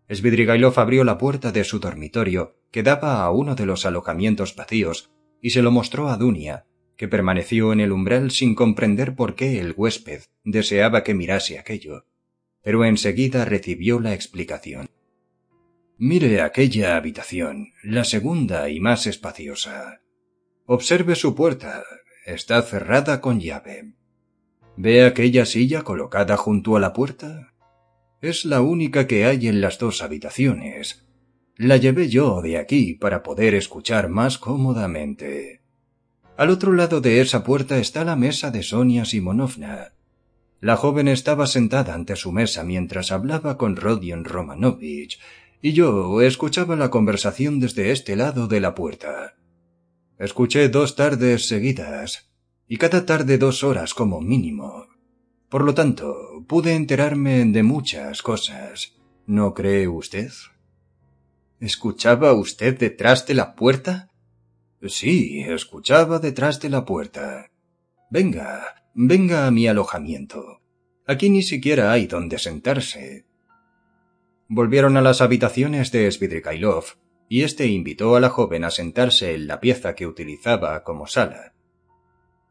Svidrigailov 0.10 0.80
abrió 0.80 1.04
la 1.04 1.18
puerta 1.18 1.52
de 1.52 1.64
su 1.64 1.80
dormitorio, 1.80 2.56
que 2.72 2.84
daba 2.84 3.24
a 3.24 3.32
uno 3.32 3.56
de 3.56 3.66
los 3.66 3.86
alojamientos 3.86 4.56
vacíos, 4.56 5.12
y 5.42 5.52
se 5.52 5.62
lo 5.62 5.72
mostró 5.72 6.10
a 6.10 6.18
Dunia, 6.18 6.66
que 6.96 7.08
permaneció 7.08 7.74
en 7.74 7.80
el 7.80 7.92
umbral 7.92 8.32
sin 8.32 8.56
comprender 8.56 9.16
por 9.16 9.36
qué 9.36 9.60
el 9.60 9.74
huésped 9.76 10.24
deseaba 10.44 11.04
que 11.04 11.14
mirase 11.14 11.60
aquello 11.60 12.06
pero 12.68 12.84
enseguida 12.84 13.46
recibió 13.46 14.02
la 14.02 14.14
explicación. 14.14 14.90
Mire 15.98 16.42
aquella 16.42 16.98
habitación, 16.98 17.70
la 17.82 18.04
segunda 18.04 18.70
y 18.70 18.82
más 18.82 19.08
espaciosa. 19.08 20.02
Observe 20.66 21.16
su 21.16 21.34
puerta. 21.34 21.86
Está 22.26 22.62
cerrada 22.62 23.22
con 23.22 23.40
llave. 23.40 23.94
¿Ve 24.76 25.06
aquella 25.06 25.46
silla 25.46 25.84
colocada 25.84 26.36
junto 26.36 26.76
a 26.76 26.82
la 26.82 26.92
puerta? 26.92 27.54
Es 28.22 28.46
la 28.46 28.62
única 28.62 29.08
que 29.08 29.26
hay 29.26 29.48
en 29.48 29.62
las 29.62 29.78
dos 29.78 30.02
habitaciones. 30.02 31.06
La 31.56 31.78
llevé 31.78 32.10
yo 32.10 32.42
de 32.42 32.58
aquí 32.58 32.94
para 32.94 33.24
poder 33.24 33.54
escuchar 33.54 34.10
más 34.10 34.38
cómodamente. 34.38 35.62
Al 36.36 36.50
otro 36.50 36.74
lado 36.74 37.02
de 37.02 37.22
esa 37.22 37.44
puerta 37.44 37.78
está 37.78 38.04
la 38.04 38.16
mesa 38.16 38.52
de 38.52 38.64
Sonia 38.64 39.06
Simonovna, 39.06 39.94
la 40.60 40.76
joven 40.76 41.08
estaba 41.08 41.46
sentada 41.46 41.94
ante 41.94 42.16
su 42.16 42.32
mesa 42.32 42.64
mientras 42.64 43.12
hablaba 43.12 43.58
con 43.58 43.76
Rodion 43.76 44.26
Romanovich, 44.26 45.20
y 45.62 45.74
yo 45.74 46.22
escuchaba 46.22 46.76
la 46.76 46.90
conversación 46.90 47.60
desde 47.60 47.92
este 47.92 48.16
lado 48.16 48.48
de 48.48 48.60
la 48.60 48.74
puerta. 48.74 49.36
Escuché 50.18 50.70
dos 50.70 50.96
tardes 50.96 51.48
seguidas, 51.48 52.32
y 52.68 52.78
cada 52.78 53.06
tarde 53.06 53.38
dos 53.38 53.64
horas 53.64 53.94
como 53.94 54.20
mínimo. 54.20 54.88
Por 55.48 55.64
lo 55.64 55.76
tanto, 55.76 56.37
pude 56.48 56.74
enterarme 56.76 57.46
de 57.46 57.64
muchas 57.64 58.22
cosas. 58.22 58.96
¿No 59.26 59.54
cree 59.54 59.88
usted? 59.88 60.32
¿Escuchaba 61.60 62.34
usted 62.34 62.78
detrás 62.78 63.26
de 63.26 63.34
la 63.34 63.56
puerta? 63.56 64.10
Sí, 64.82 65.42
escuchaba 65.42 66.20
detrás 66.20 66.60
de 66.62 66.70
la 66.70 66.86
puerta. 66.86 67.52
Venga, 68.10 68.78
Venga 69.00 69.46
a 69.46 69.52
mi 69.52 69.68
alojamiento. 69.68 70.64
Aquí 71.06 71.30
ni 71.30 71.44
siquiera 71.44 71.92
hay 71.92 72.08
donde 72.08 72.40
sentarse. 72.40 73.28
Volvieron 74.48 74.98
a 74.98 75.04
las 75.04 75.22
habitaciones 75.22 75.92
de 75.92 76.12
Svidrigailov, 76.12 76.98
y 77.30 77.44
éste 77.44 77.68
invitó 77.68 78.16
a 78.16 78.20
la 78.20 78.30
joven 78.30 78.64
a 78.64 78.72
sentarse 78.72 79.36
en 79.36 79.46
la 79.46 79.60
pieza 79.60 79.94
que 79.94 80.08
utilizaba 80.08 80.84
como 80.84 81.06
sala. 81.06 81.54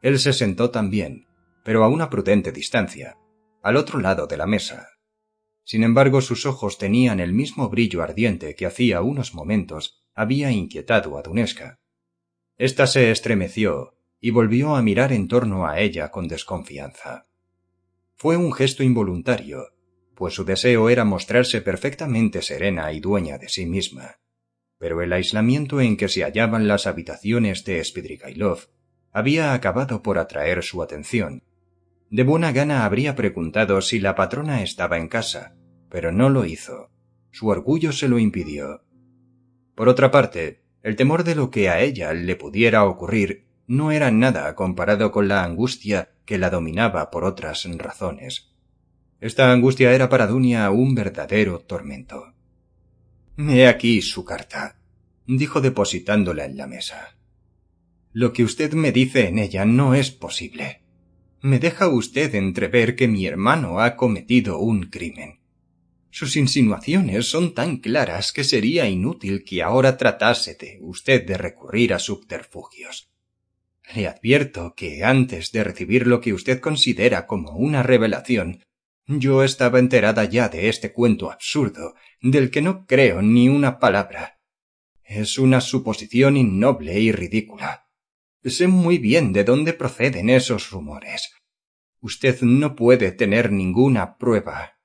Él 0.03 0.21
se 0.21 0.33
sentó 0.33 0.71
también, 0.71 1.27
pero 1.65 1.83
a 1.83 1.89
una 1.89 2.11
prudente 2.11 2.53
distancia, 2.53 3.17
al 3.67 3.75
otro 3.75 3.99
lado 3.99 4.29
de 4.29 4.37
la 4.37 4.47
mesa. 4.47 4.91
Sin 5.65 5.83
embargo, 5.83 6.21
sus 6.21 6.47
ojos 6.47 6.79
tenían 6.79 7.19
el 7.19 7.33
mismo 7.33 7.69
brillo 7.69 8.01
ardiente 8.01 8.55
que 8.55 8.65
hacía 8.65 9.03
unos 9.03 9.35
momentos 9.35 10.07
había 10.15 10.53
inquietado 10.53 11.19
a 11.19 11.23
Dunesca. 11.23 11.81
Esta 12.59 12.87
se 12.87 13.11
estremeció 13.11 13.99
y 14.21 14.31
volvió 14.31 14.77
a 14.77 14.83
mirar 14.83 15.13
en 15.13 15.27
torno 15.27 15.67
a 15.67 15.81
ella 15.81 16.13
con 16.13 16.29
desconfianza. 16.29 17.27
Fue 18.15 18.37
un 18.37 18.53
gesto 18.53 18.85
involuntario, 18.85 19.75
pues 20.15 20.35
su 20.35 20.45
deseo 20.45 20.89
era 20.89 21.05
mostrarse 21.05 21.61
perfectamente 21.61 22.43
serena 22.43 22.93
y 22.93 23.01
dueña 23.01 23.37
de 23.37 23.49
sí 23.49 23.67
misma. 23.67 24.21
Pero 24.79 25.03
el 25.03 25.13
aislamiento 25.13 25.81
en 25.81 25.97
que 25.97 26.09
se 26.09 26.23
hallaban 26.23 26.69
las 26.69 26.87
habitaciones 26.87 27.65
de 27.65 27.83
Spidrigailov 27.83 28.69
había 29.11 29.55
acabado 29.55 30.05
por 30.05 30.19
atraer 30.19 30.63
su 30.63 30.85
atención. 30.85 31.43
De 32.11 32.23
buena 32.23 32.53
gana 32.53 32.85
habría 32.85 33.17
preguntado 33.17 33.81
si 33.81 33.99
la 33.99 34.15
patrona 34.15 34.63
estaba 34.63 34.97
en 34.97 35.09
casa, 35.09 35.57
pero 35.91 36.13
no 36.13 36.31
lo 36.31 36.45
hizo. 36.45 36.91
Su 37.33 37.49
orgullo 37.49 37.93
se 37.93 38.09
lo 38.09 38.19
impidió. 38.19 38.85
Por 39.75 39.89
otra 39.89 40.11
parte, 40.11 40.63
el 40.83 40.97
temor 40.97 41.25
de 41.25 41.35
lo 41.35 41.51
que 41.51 41.69
a 41.69 41.81
ella 41.81 42.13
le 42.13 42.37
pudiera 42.37 42.85
ocurrir 42.85 43.47
no 43.67 43.91
era 43.91 44.11
nada 44.11 44.55
comparado 44.55 45.11
con 45.11 45.27
la 45.27 45.43
angustia 45.43 46.11
que 46.25 46.39
la 46.39 46.51
dominaba 46.51 47.11
por 47.11 47.25
otras 47.25 47.67
razones. 47.77 48.53
Esta 49.21 49.51
angustia 49.51 49.93
era 49.93 50.09
para 50.09 50.27
Dunia 50.27 50.71
un 50.71 50.95
verdadero 50.95 51.59
tormento. 51.59 52.35
He 53.37 53.67
aquí 53.67 54.01
su 54.01 54.25
carta, 54.25 54.79
dijo 55.27 55.61
depositándola 55.61 56.45
en 56.45 56.57
la 56.57 56.67
mesa. 56.67 57.17
Lo 58.13 58.33
que 58.33 58.45
usted 58.45 58.73
me 58.75 58.93
dice 58.93 59.27
en 59.27 59.39
ella 59.39 59.65
no 59.65 59.95
es 59.95 60.11
posible. 60.11 60.86
Me 61.47 61.61
deja 61.61 61.87
usted 61.87 62.35
entrever 62.35 62.97
que 62.97 63.07
mi 63.07 63.25
hermano 63.25 63.79
ha 63.79 63.95
cometido 63.95 64.59
un 64.59 64.87
crimen. 64.87 65.39
Sus 66.11 66.35
insinuaciones 66.35 67.31
son 67.31 67.55
tan 67.55 67.77
claras 67.77 68.33
que 68.33 68.43
sería 68.43 68.89
inútil 68.89 69.45
que 69.45 69.63
ahora 69.63 69.97
tratase 69.97 70.57
de 70.57 70.81
usted 70.81 71.25
de 71.25 71.39
recurrir 71.39 71.95
a 71.95 72.01
subterfugios. 72.01 73.13
Le 73.95 74.09
advierto 74.09 74.75
que 74.77 75.05
antes 75.05 75.53
de 75.53 75.63
recibir 75.63 76.09
lo 76.09 76.21
que 76.21 76.33
usted 76.33 76.59
considera 76.59 77.29
como 77.29 77.53
una 77.53 77.85
revelación, 77.85 78.65
yo 79.07 79.45
estaba 79.45 79.79
enterada 79.79 80.25
ya 80.25 80.49
de 80.49 80.69
este 80.69 80.93
cuento 80.93 81.31
absurdo, 81.31 81.95
del 82.21 82.51
que 82.51 82.61
no 82.61 82.87
creo 82.87 83.23
ni 83.23 83.49
una 83.49 83.79
palabra. 83.79 84.41
Es 85.05 85.39
una 85.39 85.61
suposición 85.61 86.37
innoble 86.37 86.99
y 86.99 87.13
ridícula. 87.13 87.87
Sé 88.43 88.67
muy 88.67 88.99
bien 88.99 89.33
de 89.33 89.45
dónde 89.45 89.73
proceden 89.75 90.29
esos 90.31 90.71
rumores. 90.71 91.36
Usted 92.01 92.41
no 92.43 92.77
puede 92.77 93.13
tener 93.13 93.51
ninguna 93.53 94.17
prueba. 94.19 94.79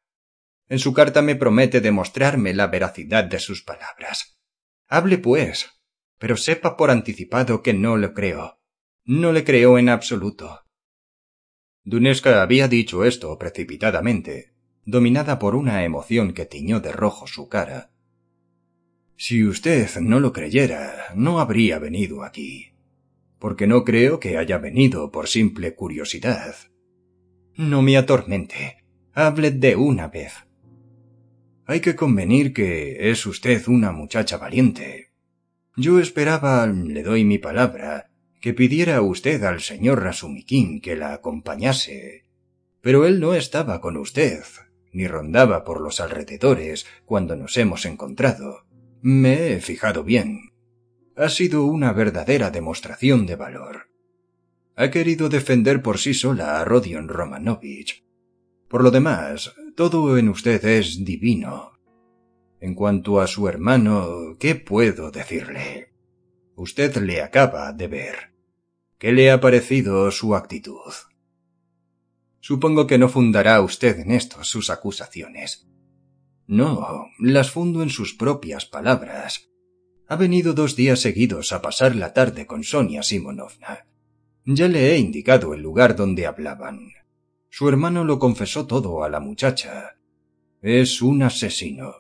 En 0.68 0.80
su 0.80 0.94
carta 0.94 1.22
me 1.22 1.36
promete 1.36 1.82
demostrarme 1.82 2.54
la 2.54 2.68
veracidad 2.68 3.26
de 3.26 3.40
sus 3.40 3.62
palabras. 3.64 4.40
Hable, 4.88 5.18
pues, 5.18 5.70
pero 6.18 6.38
sepa 6.38 6.78
por 6.78 6.92
anticipado 6.92 7.62
que 7.62 7.74
no 7.74 7.98
lo 7.98 8.14
creo. 8.14 8.60
No 9.04 9.32
le 9.32 9.44
creó 9.44 9.78
en 9.78 9.90
absoluto. 9.90 10.62
Dunesca 11.84 12.42
había 12.42 12.68
dicho 12.68 13.04
esto 13.06 13.38
precipitadamente, 13.40 14.54
dominada 14.86 15.40
por 15.40 15.56
una 15.56 15.84
emoción 15.84 16.34
que 16.34 16.46
tiñó 16.46 16.80
de 16.80 16.92
rojo 16.92 17.28
su 17.28 17.50
cara. 17.50 17.92
Si 19.18 19.44
usted 19.44 19.90
no 20.00 20.20
lo 20.20 20.32
creyera, 20.32 21.08
no 21.16 21.40
habría 21.40 21.80
venido 21.80 22.24
aquí, 22.24 22.74
porque 23.40 23.68
no 23.68 23.84
creo 23.84 24.20
que 24.20 24.38
haya 24.38 24.58
venido 24.58 25.12
por 25.12 25.28
simple 25.28 25.76
curiosidad. 25.76 26.56
No 27.62 27.84
me 27.84 27.96
atormente. 27.96 28.78
Hable 29.14 29.52
de 29.52 29.76
una 29.76 30.08
vez. 30.08 30.34
Hay 31.68 31.80
que 31.80 31.96
convenir 31.96 32.54
que 32.54 33.12
es 33.12 33.24
usted 33.28 33.68
una 33.68 33.92
muchacha 33.92 34.38
valiente. 34.38 35.12
Yo 35.78 36.00
esperaba, 36.00 36.66
le 36.66 37.04
doy 37.04 37.24
mi 37.24 37.38
palabra, 37.38 38.10
que 38.42 38.56
pidiera 38.56 39.00
usted 39.04 39.44
al 39.44 39.62
señor 39.62 40.02
Rasumikin 40.02 40.82
que 40.82 40.96
la 40.96 41.14
acompañase. 41.14 42.26
Pero 42.82 43.06
él 43.06 43.20
no 43.20 43.36
estaba 43.36 43.80
con 43.80 43.96
usted, 43.96 44.42
ni 44.92 45.06
rondaba 45.06 45.64
por 45.64 45.82
los 45.82 46.00
alrededores 46.00 46.88
cuando 47.06 47.36
nos 47.36 47.56
hemos 47.58 47.86
encontrado. 47.86 48.66
Me 49.04 49.54
he 49.54 49.62
fijado 49.62 50.04
bien. 50.04 50.50
Ha 51.16 51.30
sido 51.30 51.66
una 51.66 51.94
verdadera 51.94 52.50
demostración 52.50 53.28
de 53.28 53.36
valor. 53.36 53.91
Ha 54.76 54.90
querido 54.90 55.30
defender 55.30 55.82
por 55.82 55.98
sí 55.98 56.14
sola 56.14 56.60
a 56.60 56.66
Rodion 56.66 57.08
Romanovich. 57.08 58.06
Por 58.68 58.84
lo 58.84 58.92
demás, 58.92 59.54
todo 59.76 60.18
en 60.18 60.30
usted 60.30 60.64
es 60.64 61.04
divino. 61.04 61.74
En 62.60 62.74
cuanto 62.76 63.20
a 63.20 63.28
su 63.28 63.48
hermano, 63.48 64.38
¿qué 64.40 64.56
puedo 64.56 65.12
decirle? 65.12 65.94
Usted 66.56 66.96
le 66.98 67.22
acaba 67.22 67.74
de 67.74 67.88
ver. 67.88 68.16
¿Qué 68.98 69.12
le 69.12 69.32
ha 69.32 69.42
parecido 69.42 70.10
su 70.12 70.36
actitud? 70.36 70.94
Supongo 72.40 72.88
que 72.88 72.98
no 72.98 73.10
fundará 73.10 73.62
usted 73.62 74.00
en 74.00 74.12
esto 74.12 74.44
sus 74.44 74.70
acusaciones. 74.70 75.68
No, 76.48 77.08
las 77.20 77.52
fundo 77.52 77.84
en 77.84 77.90
sus 77.90 78.14
propias 78.14 78.66
palabras. 78.66 79.50
Ha 80.08 80.16
venido 80.16 80.54
dos 80.54 80.76
días 80.76 81.00
seguidos 81.00 81.52
a 81.52 81.62
pasar 81.62 81.96
la 81.96 82.14
tarde 82.14 82.46
con 82.46 82.64
Sonia 82.64 83.04
Simonovna. 83.04 83.88
Ya 84.46 84.68
le 84.68 84.92
he 84.92 84.98
indicado 84.98 85.54
el 85.54 85.62
lugar 85.62 85.96
donde 85.96 86.26
hablaban. 86.26 86.94
Su 87.50 87.70
hermano 87.70 88.04
lo 88.04 88.18
confesó 88.18 88.66
todo 88.66 89.04
a 89.04 89.10
la 89.10 89.20
muchacha. 89.20 89.98
Es 90.62 91.02
un 91.02 91.22
asesino. 91.22 91.94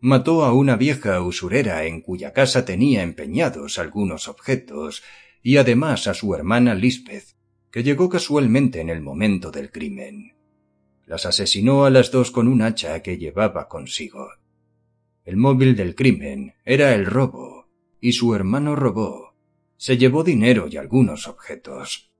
Mató 0.00 0.44
a 0.44 0.52
una 0.52 0.76
vieja 0.76 1.20
usurera 1.22 1.84
en 1.84 2.02
cuya 2.02 2.32
casa 2.32 2.64
tenía 2.64 3.02
empeñados 3.02 3.78
algunos 3.78 4.28
objetos 4.28 5.02
y 5.42 5.56
además 5.56 6.06
a 6.06 6.14
su 6.14 6.34
hermana 6.34 6.74
Lisbeth, 6.74 7.36
que 7.70 7.82
llegó 7.82 8.08
casualmente 8.08 8.80
en 8.80 8.90
el 8.90 9.00
momento 9.00 9.50
del 9.50 9.70
crimen. 9.70 10.34
Las 11.06 11.24
asesinó 11.24 11.84
a 11.84 11.90
las 11.90 12.10
dos 12.10 12.30
con 12.30 12.46
un 12.46 12.62
hacha 12.62 13.00
que 13.02 13.16
llevaba 13.16 13.68
consigo. 13.68 14.28
El 15.24 15.36
móvil 15.36 15.76
del 15.76 15.94
crimen 15.94 16.54
era 16.64 16.94
el 16.94 17.06
robo, 17.06 17.68
y 18.00 18.12
su 18.12 18.34
hermano 18.34 18.76
robó. 18.76 19.29
Se 19.80 19.96
llevó 19.96 20.24
dinero 20.24 20.68
y 20.70 20.76
algunos 20.76 21.26
objetos. 21.26 22.10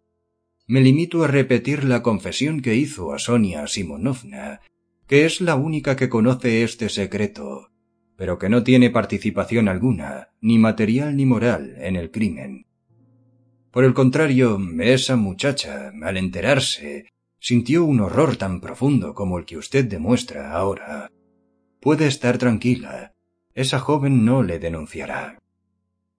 Me 0.66 0.80
limito 0.80 1.24
a 1.24 1.26
repetir 1.26 1.84
la 1.84 2.02
confesión 2.02 2.62
que 2.62 2.74
hizo 2.74 3.12
a 3.12 3.18
Sonia 3.18 3.66
Simonovna, 3.66 4.62
que 5.06 5.26
es 5.26 5.42
la 5.42 5.56
única 5.56 5.94
que 5.94 6.08
conoce 6.08 6.62
este 6.62 6.88
secreto, 6.88 7.70
pero 8.16 8.38
que 8.38 8.48
no 8.48 8.62
tiene 8.62 8.88
participación 8.88 9.68
alguna, 9.68 10.30
ni 10.40 10.56
material 10.56 11.14
ni 11.18 11.26
moral, 11.26 11.74
en 11.80 11.96
el 11.96 12.10
crimen. 12.10 12.64
Por 13.70 13.84
el 13.84 13.92
contrario, 13.92 14.58
esa 14.80 15.16
muchacha, 15.16 15.92
al 16.02 16.16
enterarse, 16.16 17.10
sintió 17.38 17.84
un 17.84 18.00
horror 18.00 18.36
tan 18.36 18.62
profundo 18.62 19.12
como 19.12 19.38
el 19.38 19.44
que 19.44 19.58
usted 19.58 19.84
demuestra 19.84 20.52
ahora. 20.52 21.12
Puede 21.78 22.06
estar 22.06 22.38
tranquila. 22.38 23.12
Esa 23.52 23.80
joven 23.80 24.24
no 24.24 24.42
le 24.42 24.58
denunciará. 24.58 25.38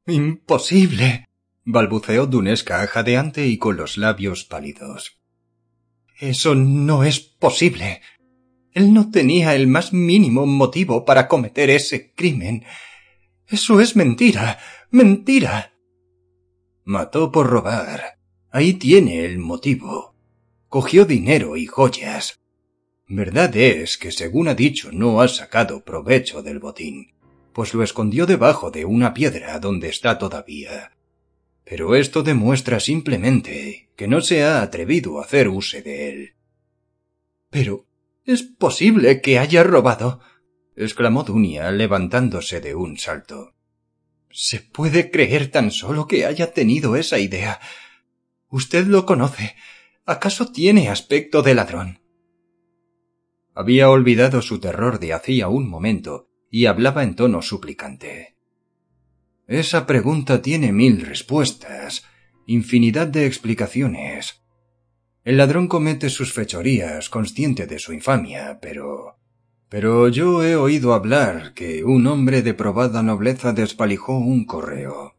Imposible. 0.06 1.26
Balbuceó 1.72 2.28
Dunesca 2.28 2.86
jadeante 2.88 3.48
y 3.48 3.58
con 3.58 3.78
los 3.78 3.98
labios 3.98 4.46
pálidos. 4.46 5.22
Eso 6.20 6.56
no 6.56 7.04
es 7.04 7.20
posible. 7.20 8.02
Él 8.74 8.94
no 8.94 9.10
tenía 9.10 9.56
el 9.56 9.68
más 9.68 9.92
mínimo 9.92 10.46
motivo 10.46 11.04
para 11.04 11.28
cometer 11.28 11.70
ese 11.70 12.14
crimen. 12.14 12.64
Eso 13.48 13.82
es 13.82 13.96
mentira. 13.96 14.60
mentira. 14.92 15.74
Mató 16.84 17.32
por 17.32 17.48
robar. 17.48 18.20
Ahí 18.52 18.74
tiene 18.74 19.26
el 19.26 19.40
motivo. 19.40 20.16
Cogió 20.68 21.06
dinero 21.06 21.58
y 21.58 21.66
joyas. 21.66 22.40
Verdad 23.08 23.54
es 23.58 23.98
que, 23.98 24.12
según 24.12 24.48
ha 24.48 24.56
dicho, 24.56 24.90
no 24.94 25.22
ha 25.22 25.28
sacado 25.28 25.84
provecho 25.84 26.42
del 26.42 26.60
botín, 26.60 27.14
pues 27.52 27.74
lo 27.74 27.84
escondió 27.84 28.26
debajo 28.26 28.72
de 28.72 28.86
una 28.86 29.14
piedra 29.14 29.60
donde 29.60 29.90
está 29.90 30.18
todavía. 30.18 30.92
Pero 31.72 31.96
esto 31.96 32.22
demuestra 32.22 32.82
simplemente 32.82 33.88
que 33.96 34.06
no 34.06 34.20
se 34.20 34.44
ha 34.44 34.62
atrevido 34.62 35.20
a 35.20 35.24
hacer 35.24 35.48
uso 35.48 35.82
de 35.82 36.10
él. 36.10 36.34
Pero 37.50 37.86
es 38.26 38.44
posible 38.44 39.22
que 39.22 39.40
haya 39.40 39.64
robado. 39.64 40.20
exclamó 40.76 41.24
Dunia 41.24 41.72
levantándose 41.72 42.60
de 42.60 42.76
un 42.76 42.98
salto. 42.98 43.54
¿Se 44.32 44.60
puede 44.60 45.12
creer 45.12 45.50
tan 45.50 45.72
solo 45.72 46.08
que 46.10 46.26
haya 46.26 46.52
tenido 46.52 46.98
esa 46.98 47.20
idea? 47.20 47.62
Usted 48.50 48.88
lo 48.88 49.06
conoce. 49.06 49.56
¿Acaso 50.06 50.52
tiene 50.52 50.90
aspecto 50.90 51.42
de 51.42 51.56
ladrón? 51.56 52.02
Había 53.56 53.90
olvidado 53.90 54.42
su 54.42 54.60
terror 54.60 55.00
de 55.00 55.14
hacía 55.14 55.48
un 55.48 55.70
momento 55.70 56.28
y 56.50 56.66
hablaba 56.66 57.04
en 57.04 57.16
tono 57.16 57.42
suplicante. 57.42 58.36
Esa 59.48 59.86
pregunta 59.86 60.42
tiene 60.42 60.72
mil 60.72 61.02
respuestas, 61.02 62.04
infinidad 62.46 63.08
de 63.08 63.26
explicaciones. 63.26 64.42
El 65.24 65.38
ladrón 65.38 65.68
comete 65.68 66.10
sus 66.10 66.34
fechorías 66.34 67.10
consciente 67.10 67.68
de 67.68 67.80
su 67.80 67.94
infamia, 67.94 68.60
pero 68.62 69.18
pero 69.72 70.10
yo 70.10 70.44
he 70.44 70.58
oído 70.58 70.94
hablar 70.94 71.54
que 71.54 71.86
un 71.86 72.06
hombre 72.06 72.42
de 72.42 72.54
probada 72.54 73.02
nobleza 73.04 73.54
desvalijó 73.54 74.18
un 74.18 74.44
correo. 74.44 75.16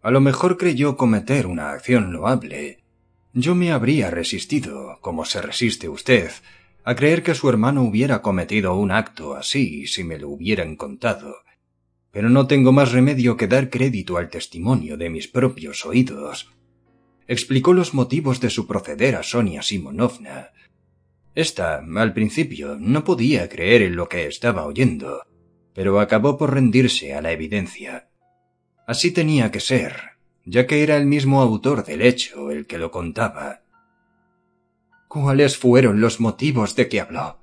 A 0.00 0.12
lo 0.12 0.20
mejor 0.20 0.56
creyó 0.58 0.96
cometer 0.96 1.48
una 1.48 1.72
acción 1.72 2.12
loable. 2.12 2.84
Yo 3.32 3.56
me 3.56 3.72
habría 3.72 4.10
resistido, 4.10 4.98
como 5.00 5.24
se 5.24 5.42
resiste 5.42 5.88
usted, 5.88 6.30
a 6.84 6.94
creer 6.94 7.24
que 7.24 7.34
su 7.34 7.48
hermano 7.48 7.82
hubiera 7.82 8.22
cometido 8.22 8.76
un 8.76 8.92
acto 8.92 9.34
así 9.34 9.88
si 9.88 10.04
me 10.04 10.20
lo 10.20 10.28
hubieran 10.28 10.76
contado. 10.76 11.34
Pero 12.14 12.30
no 12.30 12.46
tengo 12.46 12.72
más 12.72 12.92
remedio 12.92 13.36
que 13.36 13.46
dar 13.46 13.68
crédito 13.68 14.16
al 14.16 14.30
testimonio 14.30 14.96
de 14.96 15.10
mis 15.10 15.28
propios 15.28 15.84
oídos. 15.84 16.50
Explicó 17.28 17.74
los 17.74 17.92
motivos 17.92 18.40
de 18.40 18.48
su 18.48 18.66
proceder 18.66 19.16
a 19.16 19.22
Sonia 19.22 19.60
Simonovna, 19.60 20.52
esta, 21.34 21.84
al 21.96 22.12
principio, 22.12 22.76
no 22.78 23.02
podía 23.02 23.48
creer 23.48 23.82
en 23.82 23.96
lo 23.96 24.08
que 24.08 24.26
estaba 24.26 24.66
oyendo, 24.66 25.26
pero 25.74 25.98
acabó 25.98 26.38
por 26.38 26.54
rendirse 26.54 27.14
a 27.14 27.20
la 27.20 27.32
evidencia. 27.32 28.08
Así 28.86 29.10
tenía 29.10 29.50
que 29.50 29.58
ser, 29.58 29.96
ya 30.44 30.66
que 30.66 30.84
era 30.84 30.96
el 30.96 31.06
mismo 31.06 31.42
autor 31.42 31.84
del 31.84 32.02
hecho 32.02 32.52
el 32.52 32.66
que 32.66 32.78
lo 32.78 32.92
contaba. 32.92 33.62
¿Cuáles 35.08 35.56
fueron 35.56 36.00
los 36.00 36.20
motivos 36.20 36.76
de 36.76 36.88
que 36.88 37.00
habló? 37.00 37.40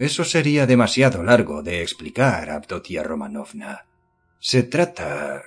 Eso 0.00 0.24
sería 0.24 0.66
demasiado 0.66 1.22
largo 1.22 1.62
de 1.62 1.82
explicar, 1.82 2.48
Abdotia 2.48 3.02
Romanovna. 3.02 3.84
Se 4.38 4.62
trata. 4.62 5.42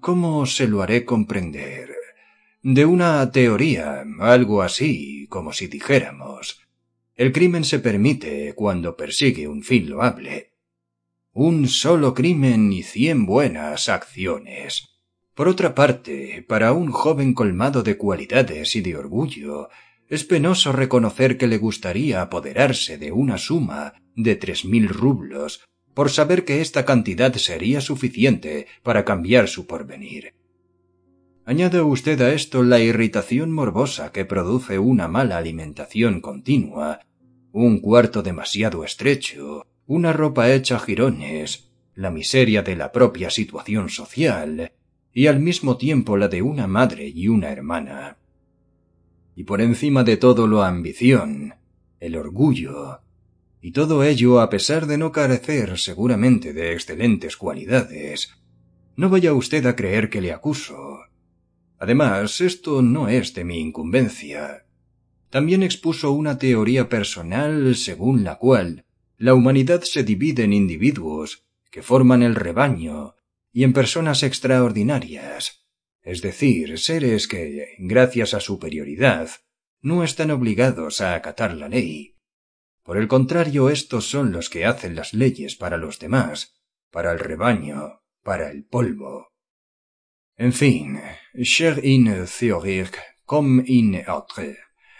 ¿Cómo 0.00 0.46
se 0.46 0.66
lo 0.66 0.80
haré 0.80 1.04
comprender? 1.04 1.90
De 2.62 2.86
una 2.86 3.30
teoría, 3.30 4.06
algo 4.20 4.62
así, 4.62 5.26
como 5.28 5.52
si 5.52 5.66
dijéramos. 5.66 6.66
El 7.16 7.32
crimen 7.32 7.64
se 7.64 7.80
permite 7.80 8.54
cuando 8.54 8.96
persigue 8.96 9.46
un 9.46 9.62
fin 9.62 9.90
loable. 9.90 10.52
Un 11.34 11.68
solo 11.68 12.14
crimen 12.14 12.72
y 12.72 12.84
cien 12.84 13.26
buenas 13.26 13.90
acciones. 13.90 14.88
Por 15.34 15.48
otra 15.48 15.74
parte, 15.74 16.42
para 16.48 16.72
un 16.72 16.92
joven 16.92 17.34
colmado 17.34 17.82
de 17.82 17.98
cualidades 17.98 18.74
y 18.74 18.80
de 18.80 18.96
orgullo, 18.96 19.68
es 20.08 20.24
penoso 20.24 20.72
reconocer 20.72 21.36
que 21.36 21.46
le 21.46 21.58
gustaría 21.58 22.22
apoderarse 22.22 22.98
de 22.98 23.12
una 23.12 23.38
suma 23.38 23.94
de 24.14 24.36
tres 24.36 24.64
mil 24.64 24.88
rublos 24.88 25.64
por 25.94 26.10
saber 26.10 26.44
que 26.44 26.60
esta 26.60 26.84
cantidad 26.84 27.34
sería 27.34 27.80
suficiente 27.80 28.66
para 28.82 29.04
cambiar 29.04 29.48
su 29.48 29.66
porvenir. 29.66 30.34
Añade 31.44 31.80
usted 31.80 32.20
a 32.20 32.32
esto 32.32 32.62
la 32.62 32.78
irritación 32.78 33.52
morbosa 33.52 34.12
que 34.12 34.24
produce 34.24 34.78
una 34.78 35.08
mala 35.08 35.38
alimentación 35.38 36.20
continua 36.20 37.00
un 37.52 37.80
cuarto 37.80 38.22
demasiado 38.22 38.84
estrecho, 38.84 39.66
una 39.86 40.12
ropa 40.12 40.52
hecha 40.52 40.78
jirones, 40.78 41.70
la 41.94 42.10
miseria 42.10 42.62
de 42.62 42.76
la 42.76 42.92
propia 42.92 43.30
situación 43.30 43.88
social, 43.88 44.72
y 45.12 45.26
al 45.26 45.40
mismo 45.40 45.76
tiempo 45.76 46.16
la 46.16 46.28
de 46.28 46.42
una 46.42 46.66
madre 46.66 47.08
y 47.08 47.28
una 47.28 47.50
hermana. 47.50 48.18
Y 49.38 49.44
por 49.44 49.60
encima 49.60 50.02
de 50.02 50.16
todo 50.16 50.48
la 50.48 50.66
ambición, 50.66 51.54
el 52.00 52.16
orgullo, 52.16 53.02
y 53.62 53.70
todo 53.70 54.02
ello 54.02 54.40
a 54.40 54.50
pesar 54.50 54.88
de 54.88 54.98
no 54.98 55.12
carecer 55.12 55.78
seguramente 55.78 56.52
de 56.52 56.72
excelentes 56.72 57.36
cualidades. 57.36 58.34
No 58.96 59.08
vaya 59.08 59.32
usted 59.34 59.64
a 59.66 59.76
creer 59.76 60.10
que 60.10 60.20
le 60.20 60.32
acuso. 60.32 61.02
Además, 61.78 62.40
esto 62.40 62.82
no 62.82 63.08
es 63.08 63.32
de 63.32 63.44
mi 63.44 63.60
incumbencia. 63.60 64.66
También 65.30 65.62
expuso 65.62 66.10
una 66.10 66.36
teoría 66.36 66.88
personal 66.88 67.76
según 67.76 68.24
la 68.24 68.38
cual 68.38 68.86
la 69.18 69.34
humanidad 69.34 69.82
se 69.82 70.02
divide 70.02 70.42
en 70.42 70.52
individuos 70.52 71.44
que 71.70 71.82
forman 71.82 72.24
el 72.24 72.34
rebaño 72.34 73.14
y 73.52 73.62
en 73.62 73.72
personas 73.72 74.24
extraordinarias, 74.24 75.67
es 76.08 76.22
decir, 76.22 76.78
seres 76.78 77.28
que, 77.28 77.74
gracias 77.76 78.32
a 78.32 78.40
superioridad, 78.40 79.28
no 79.82 80.02
están 80.02 80.30
obligados 80.30 81.02
a 81.02 81.14
acatar 81.14 81.52
la 81.52 81.68
ley. 81.68 82.16
Por 82.82 82.96
el 82.96 83.08
contrario, 83.08 83.68
estos 83.68 84.08
son 84.08 84.32
los 84.32 84.48
que 84.48 84.64
hacen 84.64 84.96
las 84.96 85.12
leyes 85.12 85.54
para 85.56 85.76
los 85.76 85.98
demás, 85.98 86.62
para 86.90 87.12
el 87.12 87.18
rebaño, 87.18 88.00
para 88.22 88.50
el 88.50 88.64
polvo. 88.64 89.34
En 90.38 90.54
fin, 90.54 90.98
cher 91.42 91.84
in 91.84 92.24
théorique 92.24 92.98
comme 93.26 93.62
in 93.66 94.02
autre. 94.06 94.56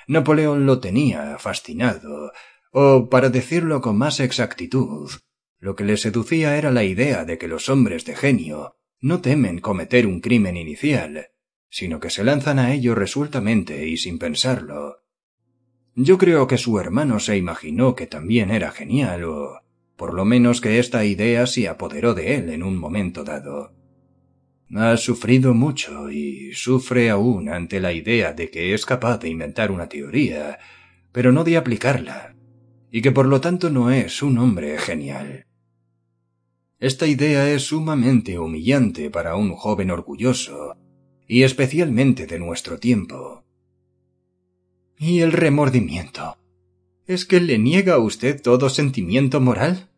Napoleón 0.09 0.67
lo 0.67 0.79
tenía 0.79 1.39
fascinado, 1.39 2.33
o, 2.71 3.09
para 3.09 3.31
decirlo 3.31 3.81
con 3.81 3.97
más 3.97 4.21
exactitud, 4.21 5.11
lo 5.59 5.75
que 5.75 5.85
le 5.85 5.97
seducía 5.97 6.59
era 6.59 6.71
la 6.71 6.85
idea 6.85 7.25
de 7.25 7.39
que 7.39 7.49
los 7.49 7.71
hombres 7.71 8.05
de 8.05 8.15
genio 8.15 8.78
no 9.01 9.21
temen 9.21 9.61
cometer 9.61 10.07
un 10.07 10.21
crimen 10.21 10.57
inicial, 10.57 11.29
sino 11.71 12.01
que 12.01 12.11
se 12.11 12.25
lanzan 12.25 12.59
a 12.59 12.73
ello 12.73 12.95
resueltamente 12.95 13.87
y 13.87 13.97
sin 13.97 14.19
pensarlo. 14.19 15.05
Yo 15.95 16.19
creo 16.19 16.47
que 16.47 16.59
su 16.59 16.79
hermano 16.79 17.19
se 17.21 17.37
imaginó 17.37 17.95
que 17.95 18.07
también 18.07 18.51
era 18.51 18.71
genial, 18.71 19.25
o 19.25 19.61
por 19.97 20.15
lo 20.15 20.25
menos 20.25 20.61
que 20.61 20.79
esta 20.79 21.05
idea 21.05 21.47
se 21.47 21.69
apoderó 21.69 22.15
de 22.15 22.37
él 22.37 22.51
en 22.51 22.63
un 22.63 22.79
momento 22.79 23.25
dado. 23.25 23.75
Ha 24.75 24.97
sufrido 24.97 25.55
mucho 25.55 26.11
y 26.11 26.53
sufre 26.53 27.11
aún 27.11 27.49
ante 27.49 27.81
la 27.81 27.93
idea 27.93 28.33
de 28.33 28.51
que 28.51 28.75
es 28.75 28.87
capaz 28.87 29.19
de 29.19 29.29
inventar 29.29 29.73
una 29.73 29.89
teoría, 29.89 30.59
pero 31.11 31.33
no 31.33 31.43
de 31.43 31.57
aplicarla, 31.57 32.37
y 32.93 33.03
que 33.03 33.11
por 33.11 33.27
lo 33.27 33.41
tanto 33.41 33.71
no 33.71 33.91
es 33.91 34.23
un 34.23 34.39
hombre 34.39 34.79
genial. 34.79 35.48
Esta 36.81 37.07
idea 37.07 37.51
es 37.51 37.65
sumamente 37.65 38.39
humillante 38.39 39.11
para 39.11 39.35
un 39.35 39.55
joven 39.55 39.91
orgulloso, 39.91 40.77
y 41.27 41.43
especialmente 41.43 42.27
de 42.27 42.39
nuestro 42.39 42.79
tiempo. 42.79 43.45
¿Y 44.97 45.21
el 45.21 45.33
remordimiento? 45.33 46.39
¿Es 47.07 47.25
que 47.25 47.41
le 47.41 47.59
niega 47.59 47.95
a 47.95 47.99
usted 47.99 48.41
todo 48.41 48.69
sentimiento 48.69 49.41
moral? 49.41 49.89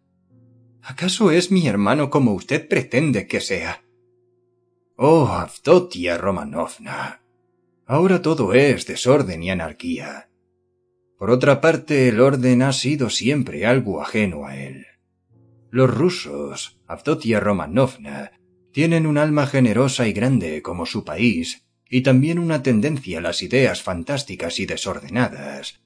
¿Acaso 0.83 1.31
es 1.31 1.51
mi 1.51 1.67
hermano 1.67 2.09
como 2.09 2.33
usted 2.33 2.67
pretende 2.67 3.27
que 3.27 3.41
sea? 3.41 3.83
Oh, 4.97 5.27
Avdotia 5.29 6.17
Romanovna. 6.17 7.23
Ahora 7.85 8.23
todo 8.23 8.55
es 8.55 8.87
desorden 8.87 9.43
y 9.43 9.51
anarquía. 9.51 10.31
Por 11.19 11.31
otra 11.31 11.61
parte, 11.61 12.09
el 12.09 12.21
orden 12.21 12.63
ha 12.63 12.73
sido 12.73 13.11
siempre 13.11 13.67
algo 13.67 14.01
ajeno 14.01 14.47
a 14.47 14.57
él. 14.57 14.87
Los 15.71 15.95
rusos, 15.95 16.81
Avdotia 16.89 17.39
Romanovna, 17.39 18.33
tienen 18.73 19.07
un 19.07 19.19
alma 19.19 19.47
generosa 19.47 20.09
y 20.09 20.13
grande 20.13 20.63
como 20.63 20.85
su 20.85 21.05
país, 21.05 21.65
y 21.89 22.03
también 22.03 22.39
una 22.39 22.63
tendencia 22.63 23.19
a 23.19 23.21
las 23.21 23.43
ideas 23.43 23.83
fantásticas 23.83 24.59
y 24.59 24.67
desordenadas. 24.67 25.81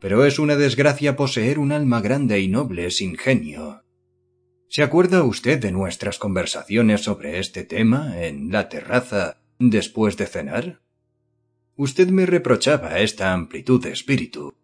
Pero 0.00 0.24
es 0.24 0.38
una 0.38 0.56
desgracia 0.56 1.16
poseer 1.16 1.58
un 1.58 1.72
alma 1.72 2.00
grande 2.00 2.40
y 2.40 2.48
noble 2.48 2.90
sin 2.90 3.16
genio. 3.16 3.84
¿Se 4.68 4.82
acuerda 4.82 5.22
usted 5.22 5.58
de 5.60 5.72
nuestras 5.72 6.18
conversaciones 6.18 7.02
sobre 7.02 7.38
este 7.38 7.64
tema 7.64 8.22
en 8.24 8.50
la 8.50 8.68
terraza 8.68 9.42
después 9.58 10.16
de 10.16 10.26
cenar? 10.26 10.80
Usted 11.76 12.08
me 12.08 12.26
reprochaba 12.26 12.98
esta 12.98 13.32
amplitud 13.32 13.82
de 13.82 13.92
espíritu. 13.92 14.54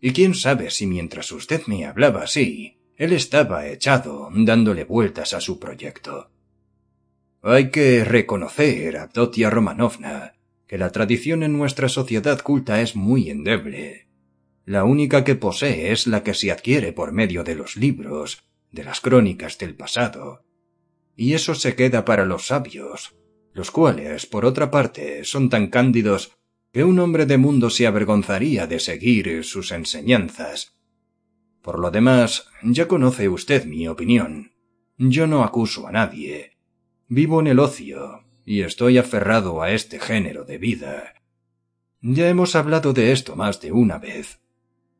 Y 0.00 0.12
quién 0.12 0.34
sabe 0.34 0.70
si 0.70 0.86
mientras 0.86 1.32
usted 1.32 1.62
me 1.66 1.86
hablaba 1.86 2.22
así, 2.22 2.75
él 2.96 3.12
estaba 3.12 3.66
echado 3.68 4.28
dándole 4.32 4.84
vueltas 4.84 5.34
a 5.34 5.40
su 5.40 5.58
proyecto. 5.58 6.30
Hay 7.42 7.70
que 7.70 8.04
reconocer, 8.04 8.96
Abdotia 8.96 9.50
Romanovna, 9.50 10.34
que 10.66 10.78
la 10.78 10.90
tradición 10.90 11.42
en 11.42 11.56
nuestra 11.56 11.88
sociedad 11.88 12.40
culta 12.40 12.80
es 12.80 12.96
muy 12.96 13.30
endeble. 13.30 14.08
La 14.64 14.84
única 14.84 15.22
que 15.22 15.36
posee 15.36 15.92
es 15.92 16.06
la 16.06 16.24
que 16.24 16.34
se 16.34 16.50
adquiere 16.50 16.92
por 16.92 17.12
medio 17.12 17.44
de 17.44 17.54
los 17.54 17.76
libros, 17.76 18.42
de 18.72 18.82
las 18.82 19.00
crónicas 19.00 19.58
del 19.58 19.76
pasado. 19.76 20.44
Y 21.14 21.34
eso 21.34 21.54
se 21.54 21.76
queda 21.76 22.04
para 22.04 22.24
los 22.24 22.48
sabios, 22.48 23.14
los 23.52 23.70
cuales, 23.70 24.26
por 24.26 24.44
otra 24.44 24.70
parte, 24.70 25.24
son 25.24 25.48
tan 25.48 25.68
cándidos 25.68 26.36
que 26.72 26.84
un 26.84 26.98
hombre 26.98 27.26
de 27.26 27.38
mundo 27.38 27.70
se 27.70 27.86
avergonzaría 27.86 28.66
de 28.66 28.80
seguir 28.80 29.44
sus 29.44 29.70
enseñanzas. 29.70 30.75
Por 31.66 31.80
lo 31.80 31.90
demás, 31.90 32.46
ya 32.62 32.86
conoce 32.86 33.28
usted 33.28 33.64
mi 33.64 33.88
opinión. 33.88 34.52
Yo 34.98 35.26
no 35.26 35.42
acuso 35.42 35.88
a 35.88 35.90
nadie, 35.90 36.52
Vivo 37.08 37.40
en 37.40 37.48
el 37.48 37.58
ocio 37.58 38.24
y 38.44 38.60
estoy 38.60 38.98
aferrado 38.98 39.62
a 39.62 39.72
este 39.72 39.98
género 39.98 40.44
de 40.44 40.58
vida. 40.58 41.14
Ya 42.00 42.28
hemos 42.28 42.54
hablado 42.54 42.92
de 42.92 43.10
esto 43.10 43.34
más 43.34 43.60
de 43.60 43.72
una 43.72 43.98
vez. 43.98 44.38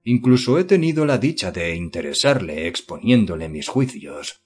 Incluso 0.02 0.58
he 0.58 0.64
tenido 0.64 1.06
la 1.06 1.18
dicha 1.18 1.52
de 1.52 1.76
interesarle 1.76 2.66
exponiéndole 2.66 3.48
mis 3.48 3.68
juicios. 3.68 4.42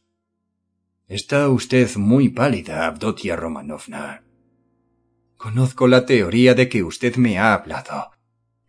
Está 1.09 1.49
usted 1.49 1.97
muy 1.97 2.29
pálida, 2.29 2.87
Abdotia 2.87 3.35
Romanovna. 3.35 4.25
Conozco 5.39 5.89
la 5.89 6.05
teoría 6.05 6.55
de 6.55 6.69
que 6.69 6.83
usted 6.83 7.17
me 7.17 7.39
ha 7.39 7.55
hablado. 7.55 8.11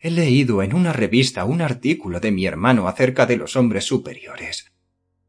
He 0.03 0.09
leído 0.09 0.63
en 0.63 0.73
una 0.73 0.93
revista 0.93 1.45
un 1.45 1.61
artículo 1.61 2.19
de 2.19 2.31
mi 2.31 2.47
hermano 2.47 2.87
acerca 2.87 3.27
de 3.27 3.37
los 3.37 3.55
hombres 3.55 3.85
superiores. 3.85 4.73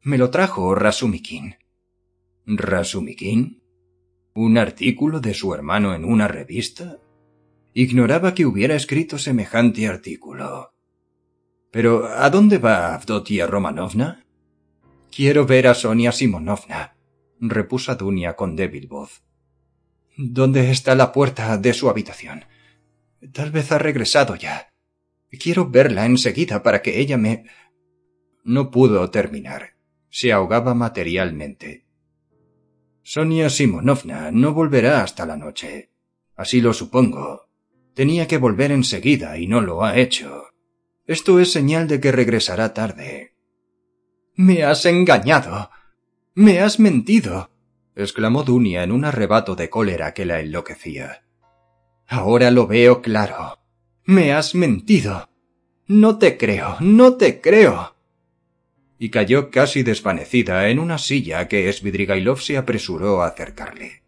Me 0.01 0.17
lo 0.17 0.31
trajo 0.31 0.75
Rasumikin. 0.75 1.57
¿Rasumikin? 2.47 3.63
¿Un 4.35 4.57
artículo 4.57 5.21
de 5.21 5.35
su 5.35 5.53
hermano 5.53 5.95
en 5.95 6.07
una 6.07 6.27
revista? 6.27 6.97
Ignoraba 7.75 8.33
que 8.33 8.47
hubiera 8.47 8.75
escrito 8.75 9.19
semejante 9.19 9.87
artículo. 9.87 10.73
Pero 11.71 12.07
¿a 12.07 12.31
dónde 12.31 12.57
va 12.57 12.95
Avdotia 12.95 13.47
Romanovna? 13.47 14.25
Quiero 15.15 15.45
ver 15.45 15.67
a 15.67 15.75
Sonia 15.75 16.13
Simonovna, 16.13 16.97
repuso 17.41 17.95
Dunia 17.95 18.37
con 18.37 18.57
débil 18.57 18.87
voz. 18.87 19.23
¿Dónde 20.17 20.71
está 20.71 20.95
la 20.95 21.13
puerta 21.13 21.59
de 21.59 21.75
su 21.75 21.91
habitación? 21.91 22.47
Tal 23.31 23.53
vez 23.53 23.71
ha 23.71 23.79
regresado 23.79 24.35
ya. 24.35 24.73
Quiero 25.31 25.71
verla 25.71 26.05
enseguida 26.07 26.63
para 26.63 26.83
que 26.83 26.99
ella 26.99 27.17
me. 27.17 27.45
No 28.45 28.71
pudo 28.71 29.11
terminar. 29.11 29.75
Se 30.11 30.33
ahogaba 30.33 30.75
materialmente. 30.75 31.87
Sonia 33.03 33.49
Simonovna 33.49 34.31
no 34.31 34.53
volverá 34.53 35.03
hasta 35.03 35.25
la 35.25 35.37
noche. 35.37 35.91
Así 36.37 36.61
lo 36.61 36.73
supongo. 36.73 37.49
Tenía 37.95 38.27
que 38.27 38.39
volver 38.39 38.73
enseguida 38.73 39.39
y 39.39 39.47
no 39.47 39.61
lo 39.61 39.85
ha 39.85 39.97
hecho. 39.97 40.47
Esto 41.07 41.41
es 41.41 41.53
señal 41.53 41.89
de 41.89 42.01
que 42.01 42.13
regresará 42.13 42.75
tarde. 42.75 43.35
Me 44.35 44.65
has 44.65 44.85
engañado. 44.87 45.71
Me 46.35 46.61
has 46.61 46.81
mentido. 46.81 47.51
exclamó 47.95 48.43
Dunia 48.43 48.83
en 48.83 48.93
un 48.93 49.05
arrebato 49.05 49.55
de 49.55 49.69
cólera 49.69 50.15
que 50.15 50.25
la 50.25 50.41
enloquecía. 50.41 51.25
Ahora 52.13 52.51
lo 52.51 52.67
veo 52.67 53.03
claro. 53.03 53.59
Me 54.05 54.33
has 54.33 54.55
mentido. 54.55 55.29
No 55.87 56.19
te 56.19 56.37
creo, 56.37 56.77
no 56.81 57.17
te 57.17 57.41
creo 57.41 57.93
y 59.03 59.11
cayó 59.11 59.51
casi 59.51 59.83
desvanecida 59.83 60.69
en 60.69 60.79
una 60.79 60.97
silla 60.97 61.49
que 61.49 61.73
Svidrigailov 61.73 62.39
se 62.39 62.57
apresuró 62.57 63.21
a 63.21 63.27
acercarle. 63.27 64.05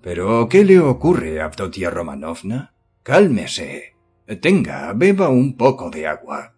¿Pero 0.00 0.48
qué 0.48 0.64
le 0.64 0.78
ocurre, 0.78 1.40
Avdotia 1.40 1.90
Romanovna? 1.90 2.72
Cálmese. 3.02 3.96
Tenga, 4.40 4.92
beba 4.92 5.28
un 5.28 5.56
poco 5.56 5.90
de 5.90 6.06
agua. 6.06 6.54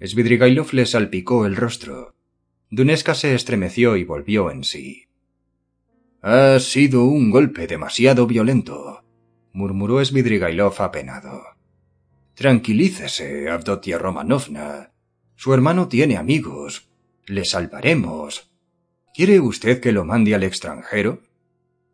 Svidrigailov 0.00 0.72
le 0.72 0.86
salpicó 0.86 1.46
el 1.46 1.56
rostro. 1.56 2.14
Duneska 2.70 3.16
se 3.16 3.34
estremeció 3.34 3.96
y 3.96 4.04
volvió 4.04 4.52
en 4.52 4.62
sí. 4.62 5.08
Ha 6.22 6.60
sido 6.60 7.06
un 7.06 7.32
golpe 7.32 7.66
demasiado 7.66 8.28
violento, 8.28 8.99
murmuró 9.52 10.04
Svidrigailov 10.04 10.80
apenado. 10.80 11.42
Tranquilícese, 12.34 13.50
Avdotia 13.50 13.98
Romanovna. 13.98 14.92
Su 15.36 15.54
hermano 15.54 15.88
tiene 15.88 16.16
amigos. 16.16 16.88
Le 17.26 17.44
salvaremos. 17.44 18.50
¿Quiere 19.14 19.40
usted 19.40 19.80
que 19.80 19.92
lo 19.92 20.04
mande 20.04 20.34
al 20.34 20.42
extranjero? 20.42 21.22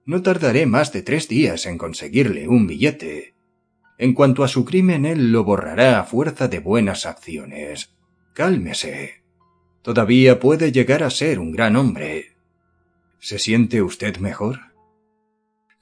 No 0.05 0.23
tardaré 0.23 0.66
más 0.66 0.92
de 0.92 1.03
tres 1.03 1.29
días 1.29 1.66
en 1.66 1.79
conseguirle 1.79 2.47
un 2.47 2.66
billete. 2.66 3.35
En 3.99 4.12
cuanto 4.12 4.45
a 4.45 4.49
su 4.49 4.64
crimen, 4.64 5.07
él 5.07 5.33
lo 5.33 5.42
borrará 5.42 5.99
a 5.99 6.05
fuerza 6.05 6.49
de 6.49 6.61
buenas 6.61 7.07
acciones. 7.07 7.97
Cálmese. 8.35 9.25
Todavía 9.83 10.38
puede 10.38 10.71
llegar 10.71 11.03
a 11.03 11.11
ser 11.11 11.38
un 11.38 11.53
gran 11.53 11.77
hombre. 11.77 12.37
¿Se 13.19 13.38
siente 13.38 13.83
usted 13.83 14.19
mejor? 14.19 14.65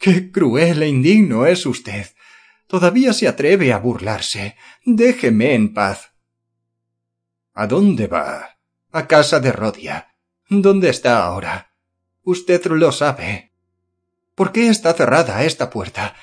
Qué 0.05 0.31
cruel 0.31 0.83
e 0.83 0.89
indigno 0.89 1.47
es 1.47 1.65
usted. 1.65 2.09
Todavía 2.67 3.15
se 3.15 3.27
atreve 3.27 3.73
a 3.73 3.79
burlarse. 3.79 4.55
Déjeme 4.85 5.55
en 5.55 5.73
paz. 5.73 6.13
¿A 7.55 7.67
dónde 7.67 8.07
va? 8.07 8.59
A 8.93 9.07
casa 9.07 9.41
de 9.41 9.51
Rodia. 9.51 10.09
¿Dónde 10.51 10.91
está 10.91 11.25
ahora? 11.25 11.73
Usted 12.23 12.63
lo 12.67 12.93
sabe. 12.93 13.55
¿Por 14.35 14.53
qué 14.53 14.69
está 14.69 14.93
cerrada 14.93 15.43
esta 15.43 15.71
puerta? 15.71 16.15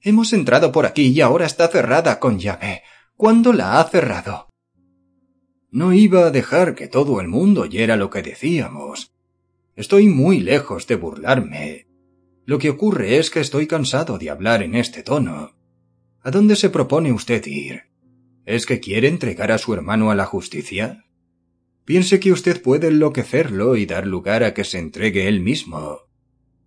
Hemos 0.00 0.32
entrado 0.32 0.72
por 0.72 0.84
aquí 0.84 1.06
y 1.12 1.20
ahora 1.20 1.46
está 1.46 1.68
cerrada 1.68 2.18
con 2.18 2.40
llave. 2.40 2.82
¿Cuándo 3.14 3.52
la 3.52 3.78
ha 3.78 3.84
cerrado? 3.84 4.48
No 5.70 5.92
iba 5.92 6.26
a 6.26 6.30
dejar 6.32 6.74
que 6.74 6.88
todo 6.88 7.20
el 7.20 7.28
mundo 7.28 7.60
oyera 7.60 7.94
lo 7.94 8.10
que 8.10 8.22
decíamos. 8.22 9.14
Estoy 9.76 10.08
muy 10.08 10.40
lejos 10.40 10.88
de 10.88 10.96
burlarme. 10.96 11.89
Lo 12.50 12.58
que 12.58 12.68
ocurre 12.68 13.18
es 13.18 13.30
que 13.30 13.38
estoy 13.38 13.68
cansado 13.68 14.18
de 14.18 14.28
hablar 14.28 14.64
en 14.64 14.74
este 14.74 15.04
tono. 15.04 15.54
¿A 16.20 16.32
dónde 16.32 16.56
se 16.56 16.68
propone 16.68 17.12
usted 17.12 17.46
ir? 17.46 17.82
¿Es 18.44 18.66
que 18.66 18.80
quiere 18.80 19.06
entregar 19.06 19.52
a 19.52 19.58
su 19.58 19.72
hermano 19.72 20.10
a 20.10 20.16
la 20.16 20.26
justicia? 20.26 21.04
Piense 21.84 22.18
que 22.18 22.32
usted 22.32 22.60
puede 22.60 22.88
enloquecerlo 22.88 23.76
y 23.76 23.86
dar 23.86 24.04
lugar 24.04 24.42
a 24.42 24.52
que 24.52 24.64
se 24.64 24.80
entregue 24.80 25.28
él 25.28 25.38
mismo. 25.38 26.08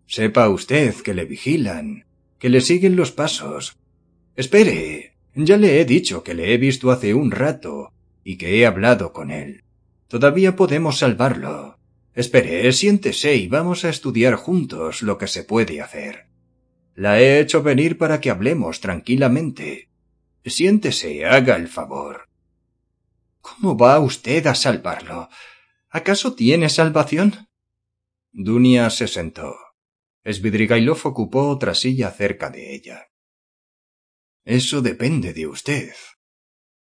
Sepa 0.08 0.48
usted 0.48 0.96
que 1.04 1.14
le 1.14 1.26
vigilan, 1.26 2.06
que 2.40 2.48
le 2.48 2.62
siguen 2.62 2.96
los 2.96 3.12
pasos. 3.12 3.76
Espere, 4.38 5.18
ya 5.36 5.58
le 5.58 5.82
he 5.82 5.84
dicho 5.84 6.24
que 6.24 6.34
le 6.34 6.54
he 6.54 6.58
visto 6.58 6.92
hace 6.92 7.14
un 7.14 7.30
rato 7.30 7.92
y 8.24 8.38
que 8.38 8.58
he 8.58 8.66
hablado 8.66 9.12
con 9.12 9.32
él. 9.32 9.66
Todavía 10.08 10.56
podemos 10.56 11.00
salvarlo. 11.00 11.78
Espere, 12.16 12.72
siéntese 12.72 13.36
y 13.36 13.48
vamos 13.48 13.86
a 13.86 13.90
estudiar 13.90 14.36
juntos 14.36 15.02
lo 15.02 15.18
que 15.18 15.28
se 15.28 15.44
puede 15.44 15.82
hacer. 15.82 16.28
La 16.96 17.20
he 17.20 17.40
hecho 17.40 17.64
venir 17.64 17.98
para 17.98 18.22
que 18.22 18.30
hablemos 18.30 18.82
tranquilamente. 18.82 19.90
Siéntese, 20.46 21.26
haga 21.26 21.56
el 21.56 21.68
favor. 21.68 22.30
¿Cómo 23.42 23.76
va 23.78 24.00
usted 24.00 24.46
a 24.46 24.54
salvarlo? 24.54 25.30
¿Acaso 25.90 26.36
tiene 26.36 26.70
salvación? 26.70 27.50
Dunia 28.32 28.90
se 28.90 29.08
sentó. 29.08 29.56
Svidrigailov 30.24 31.00
ocupó 31.06 31.50
otra 31.50 31.74
silla 31.76 32.12
cerca 32.12 32.50
de 32.50 32.76
ella. 32.76 33.08
Eso 34.46 34.82
depende 34.82 35.34
de 35.34 35.48
usted. 35.48 35.94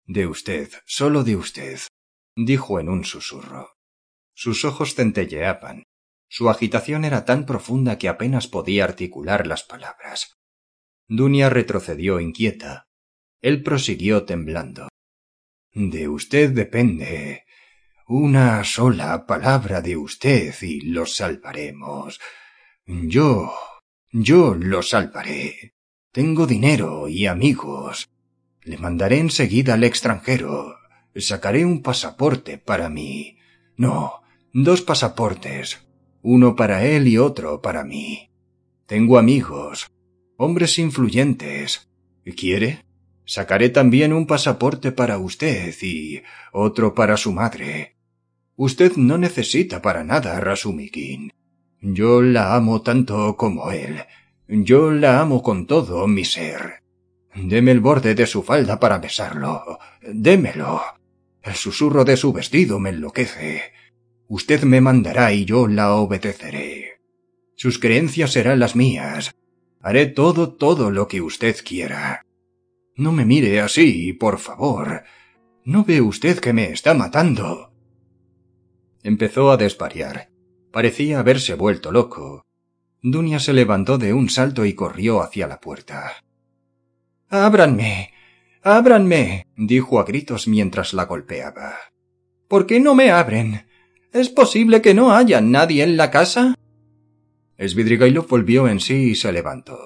De 0.05 0.27
usted, 0.27 0.71
solo 0.87 1.25
de 1.25 1.37
usted, 1.37 1.81
dijo 2.37 2.79
en 2.79 2.89
un 2.89 3.05
susurro. 3.05 3.76
Sus 4.38 4.66
ojos 4.66 4.94
centelleaban. 4.94 5.85
Su 6.29 6.51
agitación 6.51 7.07
era 7.07 7.25
tan 7.25 7.46
profunda 7.46 7.96
que 7.96 8.11
apenas 8.11 8.46
podía 8.46 8.85
articular 8.85 9.46
las 9.46 9.62
palabras. 9.62 10.37
Dunia 11.09 11.49
retrocedió 11.49 12.20
inquieta. 12.20 12.87
Él 13.40 13.62
prosiguió 13.62 14.27
temblando. 14.27 14.88
De 15.72 16.09
usted 16.09 16.51
depende. 16.51 17.46
Una 18.07 18.62
sola 18.64 19.25
palabra 19.25 19.81
de 19.81 19.96
usted 19.96 20.55
y 20.61 20.83
lo 20.83 21.07
salvaremos. 21.07 22.20
Yo. 22.85 23.55
yo 24.12 24.55
lo 24.55 24.83
salvaré. 24.83 25.72
Tengo 26.12 26.46
dinero 26.46 27.09
y 27.09 27.27
amigos. 27.27 28.11
Le 28.61 28.77
mandaré 28.77 29.18
enseguida 29.18 29.75
al 29.75 29.85
extranjero. 29.85 30.77
Sacaré 31.14 31.64
un 31.64 31.83
pasaporte 31.83 32.59
para 32.59 32.90
mí. 32.90 33.38
No, 33.77 34.22
dos 34.62 34.81
pasaportes. 34.81 35.87
Uno 36.23 36.57
para 36.57 36.87
él 36.87 37.09
y 37.09 37.19
otro 37.19 37.61
para 37.61 37.85
mí. 37.85 38.31
Tengo 38.87 39.19
amigos, 39.19 39.88
hombres 40.38 40.79
influyentes. 40.79 41.90
¿Quiere? 42.35 42.87
Sacaré 43.27 43.69
también 43.69 44.14
un 44.14 44.27
pasaporte 44.27 44.92
para 44.92 45.19
usted 45.19 45.75
y 45.83 46.23
otro 46.53 46.95
para 46.95 47.19
su 47.19 47.33
madre. 47.33 47.97
Usted 48.57 48.97
no 48.97 49.19
necesita 49.19 49.83
para 49.83 50.05
nada, 50.05 50.40
Rasumikin. 50.40 51.33
Yo 51.83 52.23
la 52.23 52.55
amo 52.55 52.81
tanto 52.81 53.37
como 53.37 53.71
él. 53.73 54.05
Yo 54.49 54.90
la 54.90 55.21
amo 55.21 55.42
con 55.42 55.66
todo 55.66 56.07
mi 56.07 56.25
ser. 56.25 56.83
Deme 57.35 57.73
el 57.73 57.81
borde 57.81 58.14
de 58.14 58.27
su 58.27 58.42
falda 58.42 58.81
para 58.81 58.99
besarlo. 58.99 59.79
Démelo. 60.01 60.81
El 61.42 61.55
susurro 61.55 62.07
de 62.07 62.16
su 62.16 62.33
vestido 62.33 62.81
me 62.81 62.88
enloquece. 62.88 63.77
Usted 64.29 64.62
me 64.65 64.81
mandará 64.81 65.33
y 65.33 65.45
yo 65.45 65.69
la 65.69 65.95
obedeceré. 65.95 67.01
Sus 67.55 67.79
creencias 67.79 68.33
serán 68.33 68.59
las 68.59 68.75
mías. 68.75 69.35
Haré 69.81 70.07
todo, 70.07 70.55
todo 70.55 70.91
lo 70.91 71.07
que 71.07 71.21
usted 71.21 71.57
quiera. 71.65 72.25
No 72.97 73.12
me 73.12 73.25
mire 73.25 73.61
así, 73.61 74.12
por 74.12 74.39
favor. 74.39 75.05
¿No 75.65 75.85
ve 75.85 76.01
usted 76.01 76.39
que 76.39 76.53
me 76.53 76.71
está 76.71 76.95
matando? 76.95 77.73
Empezó 79.03 79.51
a 79.51 79.57
desvariar. 79.57 80.31
Parecía 80.73 81.21
haberse 81.21 81.55
vuelto 81.55 81.93
loco. 81.93 82.45
Dunia 83.03 83.39
se 83.39 83.53
levantó 83.53 83.99
de 83.99 84.12
un 84.12 84.29
salto 84.29 84.65
y 84.65 84.75
corrió 84.75 85.23
hacia 85.23 85.47
la 85.47 85.61
puerta. 85.61 86.25
Ábranme. 87.29 88.12
Ábranme. 88.62 89.47
dijo 89.57 90.01
a 90.01 90.05
gritos 90.05 90.49
mientras 90.49 90.93
la 90.93 91.05
golpeaba. 91.05 91.77
¿Por 92.49 92.67
qué 92.67 92.81
no 92.81 92.95
me 92.95 93.11
abren? 93.11 93.66
¿Es 94.17 94.31
posible 94.31 94.81
que 94.81 94.95
no 94.95 95.13
haya 95.13 95.43
nadie 95.43 95.83
en 95.83 95.99
la 95.99 96.11
casa? 96.11 96.55
Svidrigailov 97.59 98.27
volvió 98.27 98.67
en 98.67 98.81
sí 98.81 99.11
y 99.11 99.15
se 99.15 99.31
levantó. 99.31 99.79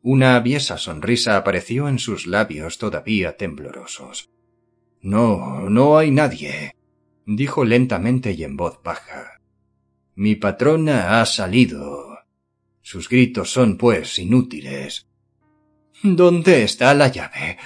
Una 0.00 0.36
aviesa 0.36 0.78
sonrisa 0.78 1.36
apareció 1.36 1.88
en 1.88 1.98
sus 1.98 2.28
labios 2.28 2.78
todavía 2.78 3.36
temblorosos. 3.36 4.30
No, 5.00 5.68
no 5.68 5.98
hay 5.98 6.12
nadie, 6.12 6.76
dijo 7.26 7.64
lentamente 7.64 8.30
y 8.30 8.44
en 8.44 8.56
voz 8.56 8.78
baja. 8.84 9.40
Mi 10.14 10.36
patrona 10.36 11.20
ha 11.20 11.26
salido. 11.26 12.16
Sus 12.80 13.08
gritos 13.08 13.50
son, 13.50 13.76
pues, 13.76 14.20
inútiles. 14.20 15.08
¿Dónde 16.04 16.62
está 16.62 16.94
la 16.94 17.08
llave? 17.08 17.58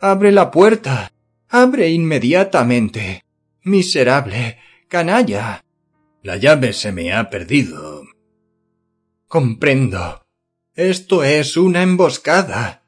Abre 0.00 0.32
la 0.32 0.50
puerta. 0.50 1.12
Abre 1.48 1.88
inmediatamente. 1.90 3.22
Miserable. 3.62 4.58
Canalla. 4.88 5.64
La 6.22 6.36
llave 6.36 6.72
se 6.72 6.92
me 6.92 7.12
ha 7.12 7.28
perdido. 7.28 8.04
Comprendo. 9.26 10.26
Esto 10.74 11.24
es 11.24 11.56
una 11.56 11.82
emboscada. 11.82 12.84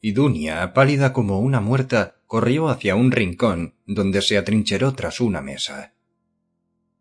Y 0.00 0.12
Dunia, 0.12 0.72
pálida 0.72 1.12
como 1.12 1.38
una 1.38 1.60
muerta, 1.60 2.16
corrió 2.26 2.68
hacia 2.68 2.96
un 2.96 3.12
rincón 3.12 3.76
donde 3.86 4.20
se 4.20 4.36
atrincheró 4.36 4.94
tras 4.94 5.20
una 5.20 5.40
mesa. 5.40 5.94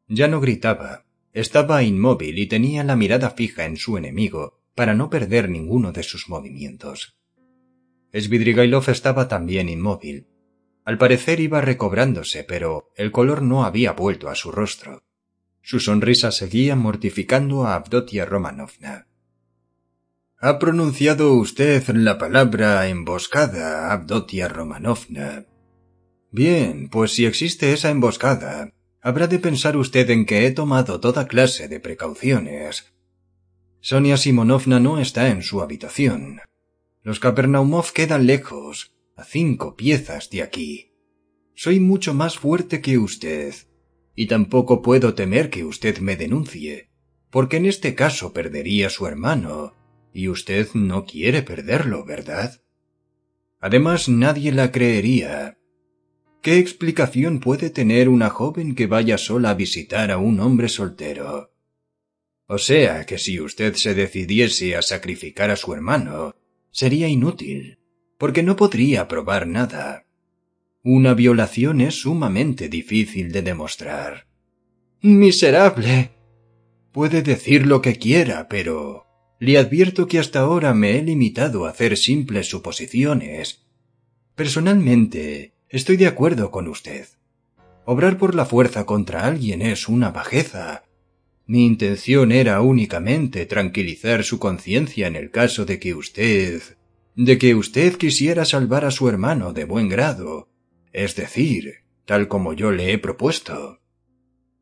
Ya 0.07 0.27
no 0.27 0.39
gritaba, 0.39 1.05
estaba 1.33 1.81
inmóvil 1.81 2.37
y 2.37 2.45
tenía 2.45 2.83
la 2.83 2.95
mirada 2.95 3.31
fija 3.31 3.65
en 3.65 3.77
su 3.77 3.97
enemigo 3.97 4.59
para 4.75 4.93
no 4.93 5.09
perder 5.09 5.49
ninguno 5.49 5.91
de 5.93 6.03
sus 6.03 6.29
movimientos. 6.29 7.17
Svidrigailov 8.13 8.89
estaba 8.89 9.27
también 9.27 9.69
inmóvil. 9.69 10.27
Al 10.91 10.97
parecer 10.97 11.39
iba 11.39 11.61
recobrándose, 11.61 12.43
pero 12.43 12.91
el 12.97 13.13
color 13.13 13.43
no 13.43 13.63
había 13.63 13.93
vuelto 13.93 14.27
a 14.27 14.35
su 14.35 14.51
rostro. 14.51 15.05
Su 15.61 15.79
sonrisa 15.79 16.33
seguía 16.33 16.75
mortificando 16.75 17.65
a 17.65 17.75
Avdotia 17.75 18.25
Romanovna. 18.25 19.07
Ha 20.37 20.59
pronunciado 20.59 21.35
usted 21.35 21.87
la 21.91 22.17
palabra 22.17 22.89
emboscada, 22.89 23.93
Avdotia 23.93 24.49
Romanovna. 24.49 25.45
Bien, 26.29 26.89
pues 26.89 27.13
si 27.13 27.25
existe 27.25 27.71
esa 27.71 27.89
emboscada, 27.89 28.73
habrá 29.01 29.27
de 29.27 29.39
pensar 29.39 29.77
usted 29.77 30.09
en 30.09 30.25
que 30.25 30.45
he 30.45 30.51
tomado 30.51 30.99
toda 30.99 31.25
clase 31.25 31.69
de 31.69 31.79
precauciones. 31.79 32.91
Sonia 33.79 34.17
Simonovna 34.17 34.81
no 34.81 34.99
está 34.99 35.29
en 35.29 35.41
su 35.41 35.61
habitación. 35.61 36.41
Los 37.01 37.21
Kapernaumov 37.21 37.93
quedan 37.93 38.27
lejos, 38.27 38.90
a 39.21 39.23
cinco 39.23 39.75
piezas 39.75 40.29
de 40.31 40.41
aquí. 40.41 40.93
Soy 41.53 41.79
mucho 41.79 42.13
más 42.13 42.37
fuerte 42.37 42.81
que 42.81 42.97
usted, 42.97 43.53
y 44.15 44.25
tampoco 44.25 44.81
puedo 44.81 45.13
temer 45.13 45.49
que 45.49 45.63
usted 45.63 45.99
me 45.99 46.15
denuncie, 46.15 46.89
porque 47.29 47.57
en 47.57 47.67
este 47.67 47.93
caso 47.93 48.33
perdería 48.33 48.89
su 48.89 49.05
hermano, 49.05 49.75
y 50.11 50.27
usted 50.27 50.69
no 50.73 51.05
quiere 51.05 51.43
perderlo, 51.43 52.03
¿verdad? 52.03 52.61
Además, 53.59 54.09
nadie 54.09 54.51
la 54.51 54.71
creería, 54.71 55.57
¿Qué 56.41 56.57
explicación 56.57 57.39
puede 57.39 57.69
tener 57.69 58.09
una 58.09 58.31
joven 58.31 58.73
que 58.73 58.87
vaya 58.87 59.19
sola 59.19 59.51
a 59.51 59.53
visitar 59.53 60.09
a 60.09 60.17
un 60.17 60.39
hombre 60.39 60.69
soltero? 60.69 61.51
O 62.47 62.57
sea 62.57 63.05
que 63.05 63.19
si 63.19 63.39
usted 63.39 63.75
se 63.75 63.93
decidiese 63.93 64.75
a 64.75 64.81
sacrificar 64.81 65.51
a 65.51 65.55
su 65.55 65.71
hermano, 65.71 66.35
sería 66.71 67.07
inútil, 67.07 67.77
porque 68.21 68.43
no 68.43 68.55
podría 68.55 69.07
probar 69.07 69.47
nada. 69.47 70.05
Una 70.83 71.15
violación 71.15 71.81
es 71.81 72.01
sumamente 72.01 72.69
difícil 72.69 73.31
de 73.31 73.41
demostrar. 73.41 74.27
Miserable. 75.01 76.11
Puede 76.91 77.23
decir 77.23 77.65
lo 77.65 77.81
que 77.81 77.95
quiera, 77.95 78.47
pero 78.47 79.07
le 79.39 79.57
advierto 79.57 80.05
que 80.05 80.19
hasta 80.19 80.41
ahora 80.41 80.75
me 80.75 80.99
he 80.99 81.01
limitado 81.01 81.65
a 81.65 81.71
hacer 81.71 81.97
simples 81.97 82.47
suposiciones. 82.47 83.65
Personalmente, 84.35 85.55
Estoy 85.67 85.97
de 85.97 86.05
acuerdo 86.05 86.51
con 86.51 86.67
usted. 86.67 87.07
Obrar 87.85 88.19
por 88.19 88.35
la 88.35 88.45
fuerza 88.45 88.85
contra 88.85 89.25
alguien 89.25 89.63
es 89.63 89.89
una 89.89 90.11
bajeza. 90.11 90.83
Mi 91.47 91.65
intención 91.65 92.31
era 92.31 92.61
únicamente 92.61 93.47
tranquilizar 93.47 94.23
su 94.23 94.37
conciencia 94.37 95.07
en 95.07 95.15
el 95.15 95.31
caso 95.31 95.65
de 95.65 95.79
que 95.79 95.95
usted 95.95 96.61
de 97.23 97.37
que 97.37 97.53
usted 97.53 97.97
quisiera 97.97 98.45
salvar 98.45 98.83
a 98.83 98.89
su 98.89 99.07
hermano 99.07 99.53
de 99.53 99.65
buen 99.65 99.89
grado, 99.89 100.49
es 100.91 101.15
decir, 101.15 101.83
tal 102.05 102.27
como 102.27 102.53
yo 102.53 102.71
le 102.71 102.93
he 102.93 102.97
propuesto. 102.97 103.79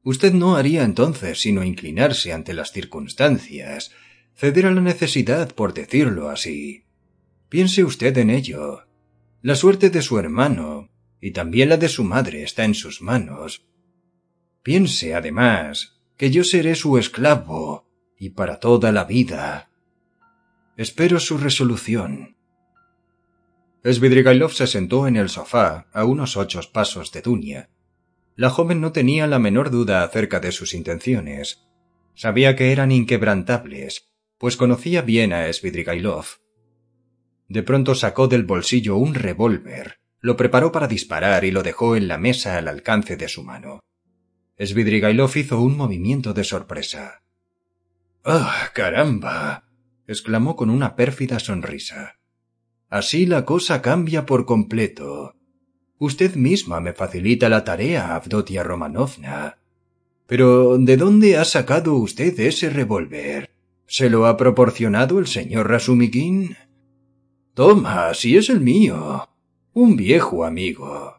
Usted 0.04 0.34
no 0.34 0.58
haría 0.58 0.84
entonces 0.84 1.40
sino 1.40 1.64
inclinarse 1.64 2.34
ante 2.34 2.54
las 2.54 2.74
circunstancias, 2.74 3.92
ceder 4.36 4.66
a 4.66 4.72
la 4.72 4.82
necesidad, 4.82 5.56
por 5.56 5.74
decirlo 5.74 6.30
así. 6.30 6.84
Piense 7.48 7.86
usted 7.86 8.18
en 8.18 8.30
ello. 8.30 8.84
La 9.42 9.56
suerte 9.56 9.90
de 9.90 10.02
su 10.02 10.20
hermano, 10.20 10.90
y 11.22 11.32
también 11.32 11.70
la 11.70 11.78
de 11.78 11.88
su 11.88 12.04
madre 12.04 12.44
está 12.44 12.66
en 12.66 12.74
sus 12.74 13.02
manos. 13.02 13.66
Piense, 14.64 15.16
además, 15.16 16.02
que 16.18 16.30
yo 16.30 16.44
seré 16.44 16.76
su 16.76 16.98
esclavo, 16.98 17.88
y 18.18 18.32
para 18.32 18.60
toda 18.60 18.92
la 18.92 19.06
vida. 19.06 19.72
Espero 20.76 21.22
su 21.22 21.38
resolución. 21.38 22.36
Svidrigailov 23.92 24.52
se 24.52 24.68
sentó 24.68 25.08
en 25.08 25.16
el 25.16 25.30
sofá 25.30 25.88
a 25.94 26.06
unos 26.06 26.38
ocho 26.38 26.60
pasos 26.72 27.12
de 27.12 27.22
Dunia. 27.22 27.70
La 28.36 28.50
joven 28.50 28.82
no 28.82 28.92
tenía 28.92 29.26
la 29.26 29.40
menor 29.40 29.72
duda 29.72 30.04
acerca 30.04 30.40
de 30.40 30.52
sus 30.52 30.74
intenciones. 30.74 31.68
Sabía 32.14 32.56
que 32.56 32.72
eran 32.72 32.92
inquebrantables, 32.92 34.12
pues 34.38 34.58
conocía 34.58 35.02
bien 35.02 35.34
a 35.34 35.52
Svidrigailov. 35.52 36.26
De 37.48 37.64
pronto 37.64 37.96
sacó 37.96 38.28
del 38.28 38.44
bolsillo 38.44 38.96
un 38.98 39.16
revólver, 39.16 40.00
lo 40.22 40.38
preparó 40.38 40.72
para 40.72 40.88
disparar 40.88 41.44
y 41.46 41.52
lo 41.52 41.64
dejó 41.64 41.96
en 41.96 42.08
la 42.08 42.18
mesa 42.18 42.58
al 42.58 42.68
alcance 42.68 43.18
de 43.18 43.28
su 43.28 43.44
mano. 43.44 43.80
Svidrigailov 44.60 45.36
hizo 45.36 45.62
un 45.62 45.78
movimiento 45.78 46.34
de 46.34 46.44
sorpresa. 46.44 47.24
¡Ah, 48.24 48.70
caramba! 48.74 49.64
exclamó 50.06 50.56
con 50.56 50.70
una 50.70 50.96
pérfida 50.96 51.40
sonrisa. 51.40 52.19
Así 52.90 53.26
la 53.26 53.46
cosa 53.46 53.82
cambia 53.82 54.26
por 54.26 54.46
completo. 54.46 55.36
Usted 56.00 56.36
misma 56.36 56.80
me 56.80 56.94
facilita 56.94 57.50
la 57.50 57.64
tarea, 57.64 58.16
Avdotia 58.16 58.64
Romanovna. 58.64 59.60
Pero 60.26 60.78
¿de 60.78 60.98
dónde 60.98 61.38
ha 61.38 61.46
sacado 61.46 61.96
usted 61.96 62.40
ese 62.40 62.70
revólver? 62.70 63.52
¿Se 63.86 64.10
lo 64.10 64.26
ha 64.26 64.38
proporcionado 64.38 65.20
el 65.20 65.28
señor 65.28 65.70
Rasumikin? 65.70 66.56
Toma, 67.54 68.14
si 68.14 68.38
es 68.38 68.50
el 68.50 68.62
mío. 68.62 69.28
Un 69.74 69.96
viejo 69.96 70.46
amigo. 70.46 71.16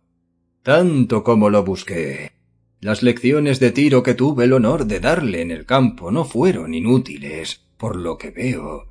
Tanto 0.62 1.22
como 1.22 1.50
lo 1.50 1.64
busqué. 1.64 2.32
Las 2.80 3.02
lecciones 3.02 3.60
de 3.60 3.72
tiro 3.72 4.02
que 4.02 4.14
tuve 4.14 4.44
el 4.44 4.54
honor 4.54 4.86
de 4.86 5.00
darle 5.00 5.42
en 5.42 5.50
el 5.50 5.66
campo 5.66 6.10
no 6.10 6.24
fueron 6.24 6.74
inútiles, 6.74 7.66
por 7.76 7.96
lo 7.96 8.16
que 8.16 8.30
veo. 8.30 8.89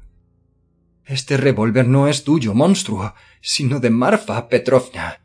Este 1.09 1.37
revólver 1.37 1.87
no 1.87 2.07
es 2.07 2.23
tuyo, 2.23 2.53
monstruo, 2.53 3.15
sino 3.41 3.79
de 3.79 3.89
Marfa 3.89 4.47
Petrovna. 4.47 5.21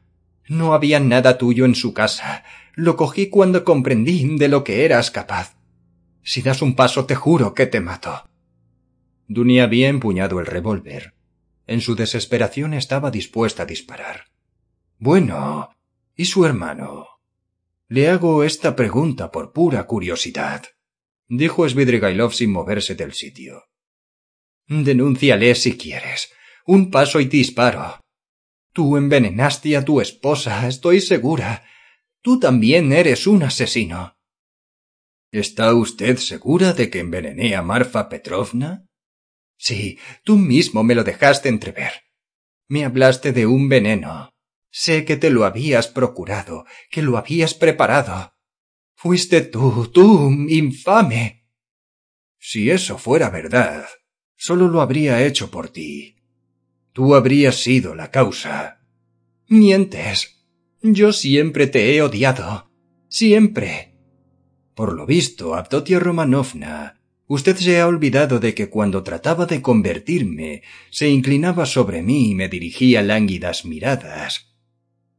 No 0.48 0.72
había 0.72 0.98
nada 0.98 1.36
tuyo 1.36 1.66
en 1.66 1.74
su 1.74 1.92
casa. 1.92 2.42
Lo 2.74 2.96
cogí 2.96 3.28
cuando 3.28 3.64
comprendí 3.64 4.38
de 4.38 4.48
lo 4.48 4.64
que 4.64 4.86
eras 4.86 5.10
capaz. 5.10 5.56
Si 6.22 6.40
das 6.40 6.62
un 6.62 6.74
paso 6.74 7.04
te 7.04 7.14
juro 7.14 7.52
que 7.52 7.66
te 7.66 7.80
mato. 7.82 8.24
Dunia 9.28 9.64
había 9.64 9.88
empuñado 9.88 10.40
el 10.40 10.46
revólver. 10.46 11.12
En 11.66 11.82
su 11.82 11.94
desesperación 11.94 12.72
estaba 12.72 13.10
dispuesta 13.10 13.64
a 13.64 13.66
disparar. 13.66 14.28
Bueno, 14.98 15.68
¿y 16.16 16.24
su 16.24 16.46
hermano? 16.46 17.08
Le 17.88 18.08
hago 18.08 18.42
esta 18.42 18.74
pregunta 18.74 19.30
por 19.30 19.52
pura 19.52 19.86
curiosidad, 19.86 20.62
dijo 21.28 21.68
Svidrigailov 21.68 22.32
sin 22.32 22.52
moverse 22.52 22.94
del 22.94 23.12
sitio. 23.12 23.64
Denúnciale 24.66 25.54
si 25.54 25.76
quieres. 25.76 26.32
Un 26.66 26.90
paso 26.90 27.20
y 27.20 27.26
disparo. 27.26 28.00
Tú 28.72 28.96
envenenaste 28.96 29.76
a 29.76 29.84
tu 29.84 30.00
esposa, 30.00 30.66
estoy 30.66 31.00
segura. 31.00 31.64
Tú 32.22 32.40
también 32.40 32.92
eres 32.92 33.26
un 33.26 33.42
asesino. 33.42 34.16
¿Está 35.30 35.74
usted 35.74 36.16
segura 36.16 36.72
de 36.72 36.90
que 36.90 37.00
envenené 37.00 37.54
a 37.54 37.62
Marfa 37.62 38.08
Petrovna? 38.08 38.86
Sí, 39.56 39.98
tú 40.24 40.36
mismo 40.36 40.82
me 40.82 40.94
lo 40.94 41.04
dejaste 41.04 41.48
entrever. 41.48 41.92
Me 42.68 42.84
hablaste 42.84 43.32
de 43.32 43.46
un 43.46 43.68
veneno. 43.68 44.30
Sé 44.70 45.04
que 45.04 45.16
te 45.16 45.30
lo 45.30 45.44
habías 45.44 45.88
procurado, 45.88 46.64
que 46.90 47.02
lo 47.02 47.16
habías 47.18 47.54
preparado. 47.54 48.32
Fuiste 48.96 49.42
tú, 49.42 49.90
tú, 49.92 50.30
infame. 50.48 51.46
Si 52.38 52.70
eso 52.70 52.98
fuera 52.98 53.30
verdad, 53.30 53.86
solo 54.44 54.68
lo 54.68 54.80
habría 54.80 55.24
hecho 55.24 55.50
por 55.50 55.68
ti. 55.68 56.16
Tú 56.92 57.14
habrías 57.14 57.56
sido 57.56 57.94
la 57.94 58.10
causa. 58.10 58.80
Mientes. 59.48 60.44
Yo 60.82 61.12
siempre 61.12 61.66
te 61.66 61.94
he 61.94 62.02
odiado. 62.02 62.70
Siempre. 63.08 63.94
Por 64.74 64.92
lo 64.92 65.06
visto, 65.06 65.54
Abdotia 65.54 65.98
Romanovna, 65.98 67.00
usted 67.26 67.56
se 67.56 67.80
ha 67.80 67.86
olvidado 67.86 68.38
de 68.38 68.54
que 68.54 68.68
cuando 68.68 69.02
trataba 69.02 69.46
de 69.46 69.62
convertirme, 69.62 70.62
se 70.90 71.08
inclinaba 71.08 71.64
sobre 71.64 72.02
mí 72.02 72.30
y 72.30 72.34
me 72.34 72.48
dirigía 72.48 73.02
lánguidas 73.02 73.64
miradas 73.64 74.54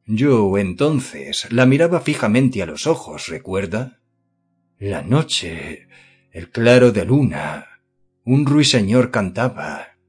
yo 0.08 0.56
entonces 0.60 1.52
la 1.52 1.66
miraba 1.66 2.00
fijamente 2.00 2.62
a 2.62 2.68
los 2.68 2.86
ojos, 2.86 3.28
¿recuerda? 3.28 4.00
La 4.78 5.02
noche, 5.02 5.88
el 6.32 6.52
claro 6.52 6.92
de 6.92 7.06
luna, 7.06 7.75
un 8.26 8.48
ruiseñor 8.48 9.12
cantaba. 9.12 10.00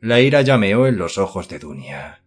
La 0.00 0.20
ira 0.20 0.42
llameó 0.42 0.88
en 0.88 0.98
los 0.98 1.18
ojos 1.18 1.48
de 1.48 1.60
Dunia. 1.60 2.24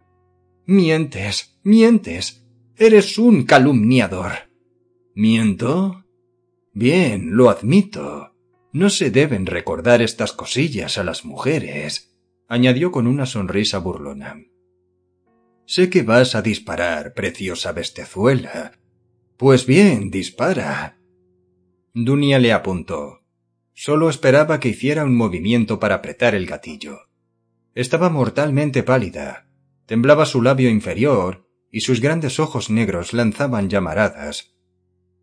Mientes, 0.65 1.59
mientes. 1.63 2.45
Eres 2.77 3.17
un 3.17 3.43
calumniador. 3.43 4.31
¿Miento? 5.13 6.05
Bien, 6.73 7.35
lo 7.35 7.49
admito. 7.49 8.33
No 8.71 8.89
se 8.89 9.11
deben 9.11 9.45
recordar 9.45 10.01
estas 10.01 10.31
cosillas 10.31 10.97
a 10.97 11.03
las 11.03 11.25
mujeres, 11.25 12.15
añadió 12.47 12.91
con 12.91 13.05
una 13.05 13.25
sonrisa 13.25 13.79
burlona. 13.79 14.45
Sé 15.65 15.89
que 15.89 16.03
vas 16.03 16.35
a 16.35 16.41
disparar, 16.41 17.13
preciosa 17.13 17.73
bestezuela. 17.73 18.79
Pues 19.35 19.65
bien, 19.65 20.09
dispara. 20.09 20.97
Dunia 21.93 22.39
le 22.39 22.53
apuntó. 22.53 23.20
Solo 23.83 24.11
esperaba 24.11 24.59
que 24.59 24.69
hiciera 24.69 25.03
un 25.03 25.17
movimiento 25.17 25.79
para 25.79 25.95
apretar 25.95 26.35
el 26.35 26.45
gatillo. 26.45 27.09
Estaba 27.73 28.11
mortalmente 28.11 28.83
pálida, 28.83 29.47
temblaba 29.87 30.27
su 30.27 30.43
labio 30.43 30.69
inferior 30.69 31.49
y 31.71 31.81
sus 31.81 31.99
grandes 31.99 32.39
ojos 32.39 32.69
negros 32.69 33.11
lanzaban 33.11 33.71
llamaradas. 33.71 34.53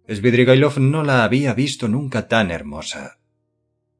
Svidrigailov 0.08 0.80
no 0.80 1.04
la 1.04 1.22
había 1.22 1.54
visto 1.54 1.86
nunca 1.86 2.26
tan 2.26 2.50
hermosa. 2.50 3.20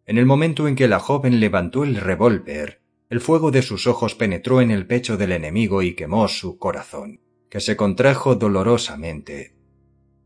En 0.06 0.18
el 0.18 0.26
momento 0.26 0.66
en 0.66 0.74
que 0.74 0.88
la 0.88 0.98
joven 0.98 1.38
levantó 1.38 1.84
el 1.84 1.94
revólver, 1.94 2.82
el 3.10 3.20
fuego 3.20 3.52
de 3.52 3.62
sus 3.62 3.86
ojos 3.86 4.16
penetró 4.16 4.60
en 4.60 4.72
el 4.72 4.88
pecho 4.88 5.16
del 5.16 5.30
enemigo 5.30 5.82
y 5.82 5.94
quemó 5.94 6.26
su 6.26 6.58
corazón, 6.58 7.20
que 7.48 7.60
se 7.60 7.76
contrajo 7.76 8.34
dolorosamente. 8.34 9.54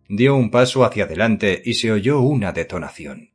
Dio 0.09 0.35
un 0.37 0.51
paso 0.51 0.87
hacia 0.87 1.05
adelante 1.05 1.61
y 1.63 1.75
se 1.75 1.93
oyó 1.93 2.21
una 2.21 2.53
detonación. 2.53 3.32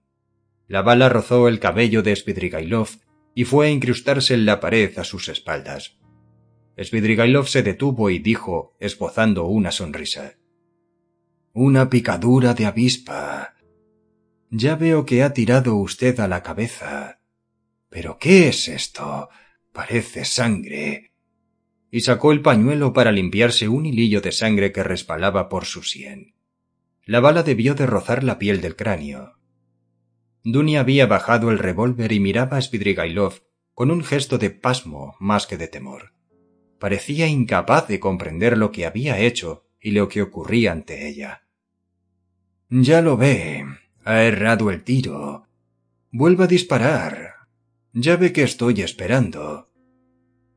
La 0.68 0.82
bala 0.82 1.08
rozó 1.08 1.48
el 1.48 1.60
cabello 1.60 2.04
de 2.04 2.16
Svidrigailov 2.16 2.90
y 3.34 3.46
fue 3.46 3.68
a 3.68 3.70
incrustarse 3.70 4.34
en 4.34 4.46
la 4.46 4.60
pared 4.60 4.98
a 5.00 5.04
sus 5.04 5.30
espaldas. 5.30 5.98
Svidrigailov 6.78 7.48
se 7.48 7.64
detuvo 7.64 8.10
y 8.10 8.20
dijo, 8.20 8.76
esbozando 8.80 9.46
una 9.46 9.72
sonrisa. 9.72 10.38
Una 11.54 11.90
picadura 11.90 12.54
de 12.54 12.66
avispa. 12.66 13.56
Ya 14.50 14.76
veo 14.76 15.06
que 15.06 15.24
ha 15.24 15.34
tirado 15.34 15.76
usted 15.76 16.20
a 16.20 16.28
la 16.28 16.44
cabeza. 16.44 17.22
¿Pero 17.90 18.18
qué 18.20 18.50
es 18.50 18.68
esto? 18.68 19.30
Parece 19.72 20.26
sangre. 20.26 21.14
Y 21.90 22.02
sacó 22.02 22.32
el 22.32 22.42
pañuelo 22.42 22.92
para 22.92 23.12
limpiarse 23.12 23.70
un 23.70 23.86
hilillo 23.86 24.20
de 24.22 24.32
sangre 24.32 24.72
que 24.72 24.84
resbalaba 24.84 25.48
por 25.48 25.66
su 25.66 25.84
sien. 25.84 26.36
La 27.06 27.22
bala 27.22 27.44
debió 27.44 27.74
de 27.74 27.86
rozar 27.86 28.24
la 28.24 28.38
piel 28.38 28.60
del 28.60 28.76
cráneo. 28.76 29.37
Dunia 30.50 30.80
había 30.80 31.08
bajado 31.08 31.52
el 31.52 31.60
revólver 31.60 32.14
y 32.14 32.22
miraba 32.22 32.56
a 32.56 32.62
Svidrigailov 32.62 33.42
con 33.74 33.92
un 33.92 34.02
gesto 34.02 34.38
de 34.38 34.50
pasmo 34.50 35.18
más 35.20 35.46
que 35.46 35.58
de 35.58 35.68
temor. 35.68 36.14
Parecía 36.80 37.28
incapaz 37.28 37.90
de 37.90 38.00
comprender 38.00 38.58
lo 38.58 38.72
que 38.72 38.86
había 38.86 39.20
hecho 39.20 39.66
y 39.82 39.92
lo 39.92 40.08
que 40.08 40.22
ocurría 40.22 40.72
ante 40.72 41.10
ella. 41.10 41.50
Ya 42.70 43.02
lo 43.02 43.18
ve. 43.18 43.66
Ha 44.06 44.24
errado 44.24 44.72
el 44.72 44.86
tiro. 44.86 45.50
Vuelva 46.12 46.46
a 46.46 46.48
disparar. 46.48 47.34
Ya 47.92 48.16
ve 48.16 48.32
que 48.32 48.44
estoy 48.44 48.80
esperando. 48.80 49.70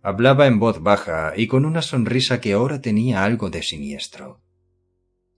Hablaba 0.02 0.46
en 0.46 0.60
voz 0.60 0.80
baja 0.84 1.32
y 1.36 1.48
con 1.48 1.64
una 1.64 1.82
sonrisa 1.82 2.40
que 2.40 2.52
ahora 2.52 2.80
tenía 2.80 3.24
algo 3.24 3.50
de 3.50 3.64
siniestro. 3.64 4.40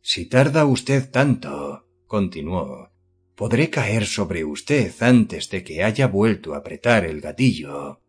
Si 0.03 0.27
tarda 0.27 0.67
usted 0.67 1.11
tanto, 1.11 1.89
continuó, 2.07 2.92
podré 3.35 3.71
caer 3.71 4.07
sobre 4.07 4.45
usted 4.45 4.93
antes 5.01 5.51
de 5.51 5.65
que 5.65 5.83
haya 5.83 6.07
vuelto 6.07 6.55
a 6.55 6.59
apretar 6.59 7.05
el 7.05 7.21
gatillo. 7.21 8.01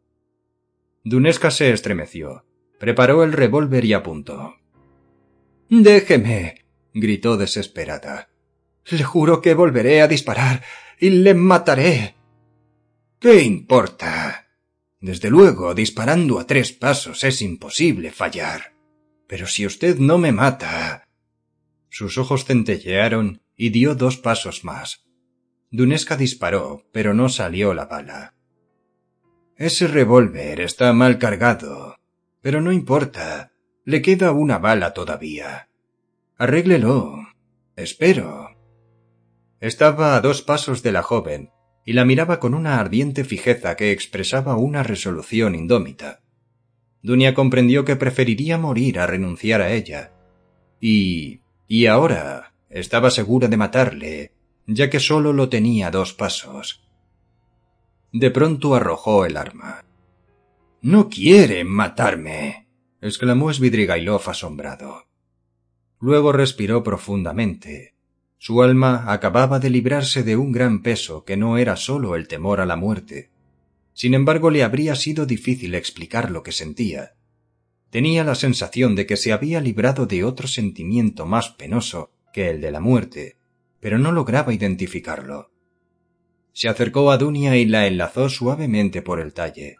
Dunesca 1.03 1.51
se 1.51 1.71
estremeció, 1.71 2.45
preparó 2.80 3.24
el 3.24 3.34
revólver 3.34 3.86
y 3.86 3.93
apuntó. 3.93 4.55
Déjeme, 5.69 6.65
gritó 6.93 7.38
desesperada. 7.38 8.30
Le 8.86 9.03
juro 9.03 9.41
que 9.41 9.53
volveré 9.53 10.01
a 10.01 10.07
disparar 10.07 10.63
y 10.99 11.09
le 11.09 11.34
mataré. 11.34 12.15
¿Qué 13.19 13.41
importa? 13.41 14.47
Desde 14.99 15.30
luego, 15.30 15.74
disparando 15.74 16.39
a 16.39 16.47
tres 16.47 16.71
pasos 16.71 17.24
es 17.24 17.41
imposible 17.41 18.11
fallar. 18.11 18.74
Pero 19.28 19.47
si 19.47 19.65
usted 19.65 19.97
no 19.97 20.17
me 20.17 20.32
mata. 20.32 21.07
Sus 21.89 22.17
ojos 22.17 22.45
centellearon 22.45 23.41
y 23.55 23.69
dio 23.69 23.95
dos 23.95 24.17
pasos 24.17 24.63
más. 24.63 25.03
Dunesca 25.74 26.17
disparó, 26.17 26.86
pero 26.91 27.15
no 27.15 27.30
salió 27.30 27.74
la 27.74 27.86
bala. 27.86 28.36
Ese 29.57 29.88
revólver 29.88 30.61
está 30.61 30.93
mal 30.93 31.17
cargado, 31.17 31.97
pero 32.41 32.61
no 32.61 32.71
importa. 32.71 33.53
Le 33.84 34.03
queda 34.03 34.34
una 34.34 34.59
bala 34.59 34.93
todavía. 34.93 35.69
Arréglelo. 36.38 37.17
Espero. 37.76 38.55
Estaba 39.61 40.15
a 40.15 40.21
dos 40.21 40.43
pasos 40.43 40.84
de 40.84 40.91
la 40.91 41.01
joven 41.01 41.49
y 41.84 41.93
la 41.93 42.05
miraba 42.05 42.39
con 42.39 42.53
una 42.53 42.80
ardiente 42.80 43.24
fijeza 43.24 43.76
que 43.76 43.91
expresaba 43.91 44.55
una 44.55 44.84
resolución 44.84 45.55
indómita. 45.55 46.21
Dunia 47.01 47.34
comprendió 47.34 47.84
que 47.84 47.95
preferiría 47.95 48.59
morir 48.59 48.99
a 48.99 49.07
renunciar 49.07 49.61
a 49.61 49.71
ella. 49.71 50.11
Y... 50.80 51.41
y 51.67 51.88
ahora 51.88 52.53
estaba 52.69 53.09
segura 53.09 53.47
de 53.47 53.57
matarle, 53.57 54.34
ya 54.68 54.89
que 54.89 54.99
solo 54.99 55.34
lo 55.34 55.49
tenía 55.49 55.91
dos 55.91 56.14
pasos. 56.14 56.84
De 58.11 58.32
pronto 58.32 58.76
arrojó 58.76 59.26
el 59.26 59.38
arma. 59.38 59.84
No 60.82 61.09
quiere 61.09 61.64
matarme, 61.64 62.68
exclamó 63.01 63.51
Svidrigailov 63.51 64.30
asombrado. 64.30 65.07
Luego 65.99 66.32
respiró 66.32 66.84
profundamente. 66.84 67.93
Su 68.38 68.61
alma 68.61 69.11
acababa 69.11 69.59
de 69.59 69.70
librarse 69.70 70.24
de 70.24 70.36
un 70.36 70.51
gran 70.51 70.82
peso 70.82 71.24
que 71.24 71.38
no 71.38 71.57
era 71.57 71.78
sólo 71.78 72.16
el 72.16 72.28
temor 72.28 72.59
a 72.59 72.66
la 72.66 72.76
muerte. 72.76 73.32
Sin 73.93 74.14
embargo, 74.14 74.49
le 74.49 74.64
habría 74.64 74.95
sido 74.95 75.26
difícil 75.26 75.76
explicar 75.76 76.30
lo 76.30 76.43
que 76.43 76.51
sentía. 76.51 77.14
Tenía 77.89 78.24
la 78.24 78.36
sensación 78.36 78.95
de 78.95 79.05
que 79.05 79.18
se 79.18 79.32
había 79.32 79.61
librado 79.61 80.05
de 80.05 80.24
otro 80.24 80.47
sentimiento 80.47 81.26
más 81.26 81.49
penoso 81.49 82.11
que 82.34 82.49
el 82.49 82.59
de 82.59 82.72
la 82.72 82.80
muerte, 82.80 83.38
pero 83.84 83.99
no 83.99 84.13
lograba 84.13 84.53
identificarlo. 84.53 85.51
Se 86.53 86.69
acercó 86.69 87.11
a 87.11 87.17
Dunia 87.17 87.57
y 87.57 87.65
la 87.65 87.86
enlazó 87.86 88.29
suavemente 88.29 89.01
por 89.01 89.19
el 89.19 89.34
talle. 89.34 89.75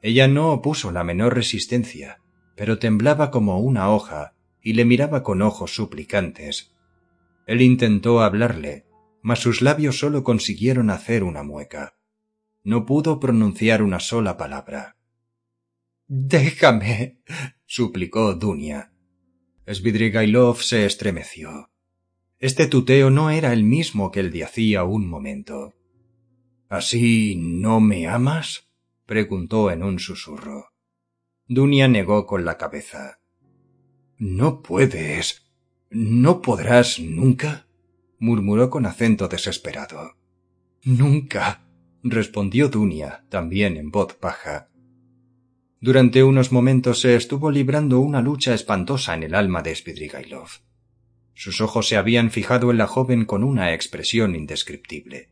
Ella 0.00 0.28
no 0.28 0.52
opuso 0.52 0.92
la 0.92 1.02
menor 1.02 1.34
resistencia, 1.34 2.20
pero 2.54 2.78
temblaba 2.78 3.32
como 3.32 3.58
una 3.58 3.90
hoja 3.90 4.36
y 4.62 4.74
le 4.74 4.84
miraba 4.84 5.24
con 5.24 5.42
ojos 5.42 5.74
suplicantes. 5.74 6.72
Él 7.48 7.62
intentó 7.62 8.20
hablarle, 8.20 8.86
mas 9.22 9.40
sus 9.40 9.60
labios 9.60 9.98
sólo 9.98 10.22
consiguieron 10.22 10.88
hacer 10.88 11.24
una 11.24 11.42
mueca. 11.42 11.96
No 12.62 12.86
pudo 12.86 13.18
pronunciar 13.18 13.82
una 13.82 13.98
sola 13.98 14.36
palabra. 14.36 14.98
Déjame, 16.06 17.18
suplicó 17.66 18.34
Dunia. 18.34 18.92
Svidrigailov 19.66 20.58
se 20.58 20.86
estremeció. 20.86 21.71
Este 22.42 22.66
tuteo 22.66 23.08
no 23.08 23.30
era 23.30 23.52
el 23.52 23.62
mismo 23.62 24.10
que 24.10 24.18
el 24.18 24.32
de 24.32 24.42
hacía 24.42 24.82
un 24.82 25.08
momento. 25.08 25.74
¿Así 26.68 27.36
no 27.36 27.78
me 27.78 28.08
amas? 28.08 28.68
preguntó 29.06 29.70
en 29.70 29.84
un 29.84 30.00
susurro. 30.00 30.72
Dunia 31.46 31.86
negó 31.86 32.26
con 32.26 32.44
la 32.44 32.58
cabeza. 32.58 33.20
No 34.18 34.60
puedes. 34.60 35.52
¿No 35.88 36.42
podrás 36.42 36.98
nunca? 36.98 37.68
murmuró 38.18 38.70
con 38.70 38.86
acento 38.86 39.28
desesperado. 39.28 40.16
Nunca, 40.82 41.68
respondió 42.02 42.68
Dunia, 42.68 43.24
también 43.28 43.76
en 43.76 43.92
voz 43.92 44.18
baja. 44.20 44.68
Durante 45.80 46.24
unos 46.24 46.50
momentos 46.50 47.02
se 47.02 47.14
estuvo 47.14 47.52
librando 47.52 48.00
una 48.00 48.20
lucha 48.20 48.52
espantosa 48.52 49.14
en 49.14 49.22
el 49.22 49.36
alma 49.36 49.62
de 49.62 49.76
Spidrigailov. 49.76 50.48
Sus 51.34 51.60
ojos 51.60 51.88
se 51.88 51.96
habían 51.96 52.30
fijado 52.30 52.70
en 52.70 52.78
la 52.78 52.86
joven 52.86 53.24
con 53.24 53.44
una 53.44 53.72
expresión 53.72 54.34
indescriptible. 54.34 55.30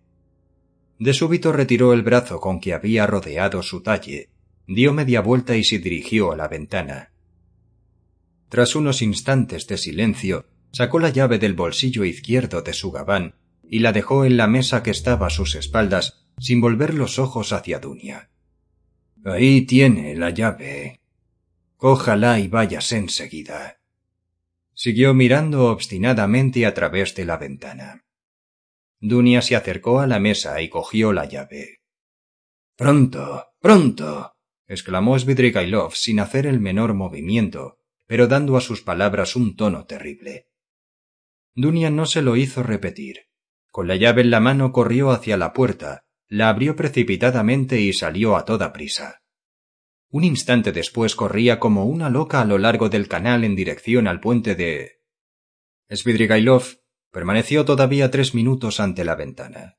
De 0.99 1.15
súbito 1.15 1.53
retiró 1.53 1.93
el 1.93 2.03
brazo 2.03 2.41
con 2.41 2.61
que 2.61 2.75
había 2.75 3.07
rodeado 3.07 3.63
su 3.63 3.83
talle, 3.83 4.29
dio 4.67 4.93
media 4.93 5.21
vuelta 5.21 5.57
y 5.57 5.65
se 5.65 5.79
dirigió 5.79 6.33
a 6.33 6.37
la 6.37 6.49
ventana. 6.49 7.13
Tras 8.49 8.75
unos 8.75 9.01
instantes 9.01 9.67
de 9.67 9.79
silencio, 9.79 10.47
sacó 10.73 10.99
la 10.99 11.11
llave 11.11 11.39
del 11.39 11.55
bolsillo 11.55 12.05
izquierdo 12.05 12.63
de 12.63 12.73
su 12.73 12.91
gabán 12.91 13.35
y 13.69 13.79
la 13.79 13.93
dejó 13.93 14.25
en 14.25 14.37
la 14.37 14.47
mesa 14.47 14.83
que 14.83 14.91
estaba 14.91 15.29
a 15.29 15.31
sus 15.31 15.55
espaldas, 15.55 16.27
sin 16.39 16.61
volver 16.61 16.95
los 16.95 17.19
ojos 17.19 17.53
hacia 17.53 17.79
Dunia. 17.79 18.31
Ahí 19.25 19.63
tiene 19.63 20.15
la 20.17 20.31
llave. 20.31 21.01
Cójala 21.77 22.41
y 22.41 22.49
váyase 22.49 22.97
enseguida. 22.97 23.80
Siguió 24.83 25.13
mirando 25.13 25.67
obstinadamente 25.67 26.65
a 26.65 26.73
través 26.73 27.15
de 27.15 27.27
la 27.27 27.37
ventana. 27.37 28.07
Dunia 28.99 29.43
se 29.43 29.55
acercó 29.55 30.01
a 30.01 30.07
la 30.07 30.21
mesa 30.21 30.63
y 30.63 30.71
cogió 30.71 31.13
la 31.13 31.27
llave. 31.27 31.83
Pronto, 32.79 33.49
pronto. 33.61 34.33
exclamó 34.67 35.19
Svidrigailov 35.19 35.93
sin 35.93 36.19
hacer 36.19 36.47
el 36.47 36.61
menor 36.61 36.95
movimiento, 36.95 37.77
pero 38.07 38.27
dando 38.27 38.57
a 38.57 38.63
sus 38.63 38.81
palabras 38.81 39.37
un 39.37 39.55
tono 39.55 39.85
terrible. 39.85 40.47
Dunia 41.55 41.91
no 41.91 42.07
se 42.07 42.23
lo 42.23 42.37
hizo 42.37 42.63
repetir. 42.63 43.27
Con 43.71 43.87
la 43.87 43.97
llave 43.97 44.23
en 44.23 44.31
la 44.31 44.41
mano 44.41 44.73
corrió 44.73 45.11
hacia 45.11 45.37
la 45.37 45.53
puerta, 45.53 46.07
la 46.27 46.49
abrió 46.49 46.75
precipitadamente 46.75 47.83
y 47.83 47.93
salió 47.93 48.35
a 48.35 48.47
toda 48.47 48.73
prisa. 48.73 49.20
Un 50.11 50.25
instante 50.25 50.73
después 50.73 51.15
corría 51.15 51.61
como 51.61 51.87
una 51.87 52.11
loca 52.11 52.41
a 52.41 52.45
lo 52.45 52.59
largo 52.59 52.89
del 52.89 53.09
canal 53.09 53.45
en 53.45 53.55
dirección 53.55 54.09
al 54.09 54.21
puente 54.21 54.55
de. 54.55 55.01
Svidrigailov 55.89 56.81
Permaneció 57.11 57.65
todavía 57.65 58.11
tres 58.11 58.35
minutos 58.35 58.79
ante 58.79 59.05
la 59.05 59.17
ventana. 59.17 59.79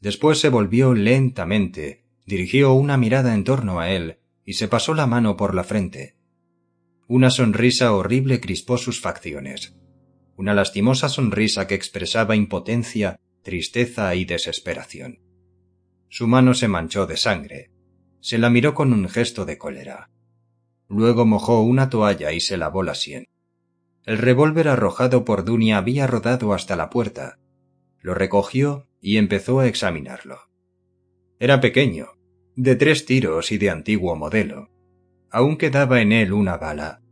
Después 0.00 0.38
se 0.38 0.50
volvió 0.50 0.92
lentamente, 0.92 2.04
dirigió 2.26 2.74
una 2.74 2.98
mirada 2.98 3.34
en 3.34 3.44
torno 3.44 3.80
a 3.80 3.90
él 3.90 4.18
y 4.44 4.54
se 4.54 4.68
pasó 4.68 4.92
la 4.92 5.06
mano 5.06 5.36
por 5.36 5.54
la 5.54 5.64
frente. 5.64 6.18
Una 7.08 7.30
sonrisa 7.30 7.92
horrible 7.94 8.40
crispó 8.40 8.76
sus 8.76 9.00
facciones. 9.00 9.74
Una 10.36 10.52
lastimosa 10.52 11.08
sonrisa 11.08 11.66
que 11.66 11.74
expresaba 11.74 12.36
impotencia, 12.36 13.18
tristeza 13.42 14.14
y 14.14 14.26
desesperación. 14.26 15.20
Su 16.10 16.26
mano 16.26 16.52
se 16.52 16.68
manchó 16.68 17.06
de 17.06 17.16
sangre. 17.16 17.70
Se 18.26 18.38
la 18.38 18.50
miró 18.50 18.74
con 18.74 18.92
un 18.92 19.08
gesto 19.08 19.44
de 19.44 19.56
cólera. 19.56 20.10
Luego 20.88 21.24
mojó 21.24 21.62
una 21.62 21.90
toalla 21.90 22.32
y 22.32 22.40
se 22.40 22.56
lavó 22.56 22.82
la 22.82 22.96
sien. 22.96 23.28
El 24.04 24.18
revólver 24.18 24.66
arrojado 24.66 25.24
por 25.24 25.44
Dunia 25.44 25.78
había 25.78 26.08
rodado 26.08 26.52
hasta 26.52 26.74
la 26.74 26.90
puerta. 26.90 27.38
Lo 28.00 28.14
recogió 28.14 28.88
y 29.00 29.18
empezó 29.18 29.60
a 29.60 29.68
examinarlo. 29.68 30.40
Era 31.38 31.60
pequeño, 31.60 32.18
de 32.56 32.74
tres 32.74 33.06
tiros 33.06 33.52
y 33.52 33.58
de 33.58 33.70
antiguo 33.70 34.16
modelo. 34.16 34.70
Aún 35.30 35.56
quedaba 35.56 36.00
en 36.00 36.10
él 36.10 36.32
una 36.32 36.56
bala. 36.56 37.02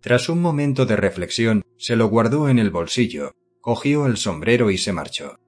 Tras 0.00 0.30
un 0.30 0.40
momento 0.40 0.86
de 0.86 0.96
reflexión, 0.96 1.66
se 1.76 1.96
lo 1.96 2.08
guardó 2.08 2.48
en 2.48 2.58
el 2.58 2.70
bolsillo, 2.70 3.34
cogió 3.60 4.06
el 4.06 4.16
sombrero 4.16 4.70
y 4.70 4.78
se 4.78 4.94
marchó. 4.94 5.38